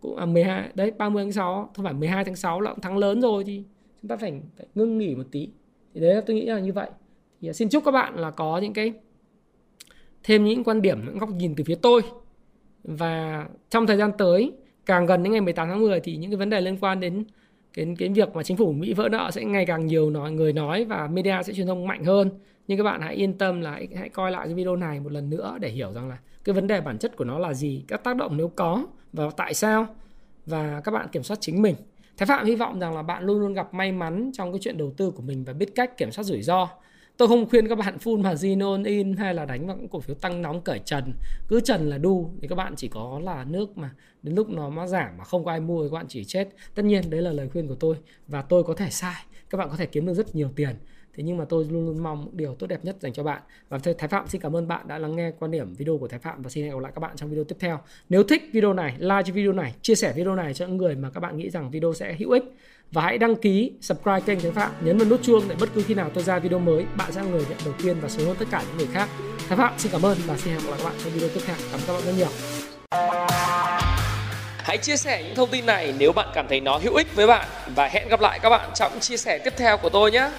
[0.03, 2.97] cũng à 12 đấy 30 tháng 6 không phải 12 tháng 6 là cũng thắng
[2.97, 3.63] lớn rồi thì
[4.01, 5.49] chúng ta phải, phải ngưng nghỉ một tí.
[5.93, 6.89] Thì đấy là tôi nghĩ là như vậy.
[7.41, 8.93] Thì à, xin chúc các bạn là có những cái
[10.23, 12.01] thêm những quan điểm những góc nhìn từ phía tôi.
[12.83, 14.51] Và trong thời gian tới
[14.85, 17.23] càng gần đến ngày 18 tháng 10 thì những cái vấn đề liên quan đến
[17.73, 20.53] cái cái việc mà chính phủ Mỹ vỡ nợ sẽ ngày càng nhiều nói người
[20.53, 22.29] nói và media sẽ truyền thông mạnh hơn.
[22.67, 25.11] Nhưng các bạn hãy yên tâm là hãy, hãy coi lại cái video này một
[25.11, 27.83] lần nữa để hiểu rằng là cái vấn đề bản chất của nó là gì
[27.87, 29.87] các tác động nếu có và tại sao
[30.45, 31.75] và các bạn kiểm soát chính mình.
[32.17, 34.77] Thái Phạm hy vọng rằng là bạn luôn luôn gặp may mắn trong cái chuyện
[34.77, 36.69] đầu tư của mình và biết cách kiểm soát rủi ro
[37.17, 38.29] tôi không khuyên các bạn full mà
[38.65, 41.13] all in hay là đánh vào những cổ phiếu tăng nóng cởi trần,
[41.47, 42.31] cứ trần là đu.
[42.41, 43.91] Thì các bạn chỉ có là nước mà,
[44.23, 46.49] đến lúc nó mà giảm mà không có ai mua thì các bạn chỉ chết.
[46.75, 47.95] Tất nhiên đấy là lời khuyên của tôi
[48.27, 49.25] và tôi có thể sai.
[49.49, 50.75] Các bạn có thể kiếm được rất nhiều tiền.
[51.15, 53.41] Thế nhưng mà tôi luôn luôn mong điều tốt đẹp nhất dành cho bạn.
[53.69, 56.19] Và Thái Phạm xin cảm ơn bạn đã lắng nghe quan điểm video của Thái
[56.19, 57.79] Phạm và xin hẹn gặp lại các bạn trong video tiếp theo.
[58.09, 61.09] Nếu thích video này, like video này, chia sẻ video này cho những người mà
[61.09, 62.43] các bạn nghĩ rằng video sẽ hữu ích
[62.93, 64.71] và hãy đăng ký, subscribe kênh Thái Phạm.
[64.81, 67.21] Nhấn vào nút chuông để bất cứ khi nào tôi ra video mới, bạn sẽ
[67.21, 69.09] là người nhận đầu tiên và sớm hơn tất cả những người khác.
[69.49, 71.41] Thái Phạm, xin cảm ơn và xin hẹn gặp lại các bạn trong video tiếp
[71.45, 71.55] theo.
[71.71, 72.27] Cảm ơn các bạn rất nhiều.
[74.57, 77.27] Hãy chia sẻ những thông tin này nếu bạn cảm thấy nó hữu ích với
[77.27, 77.47] bạn.
[77.75, 80.29] Và hẹn gặp lại các bạn trong chia sẻ tiếp theo của tôi nhé.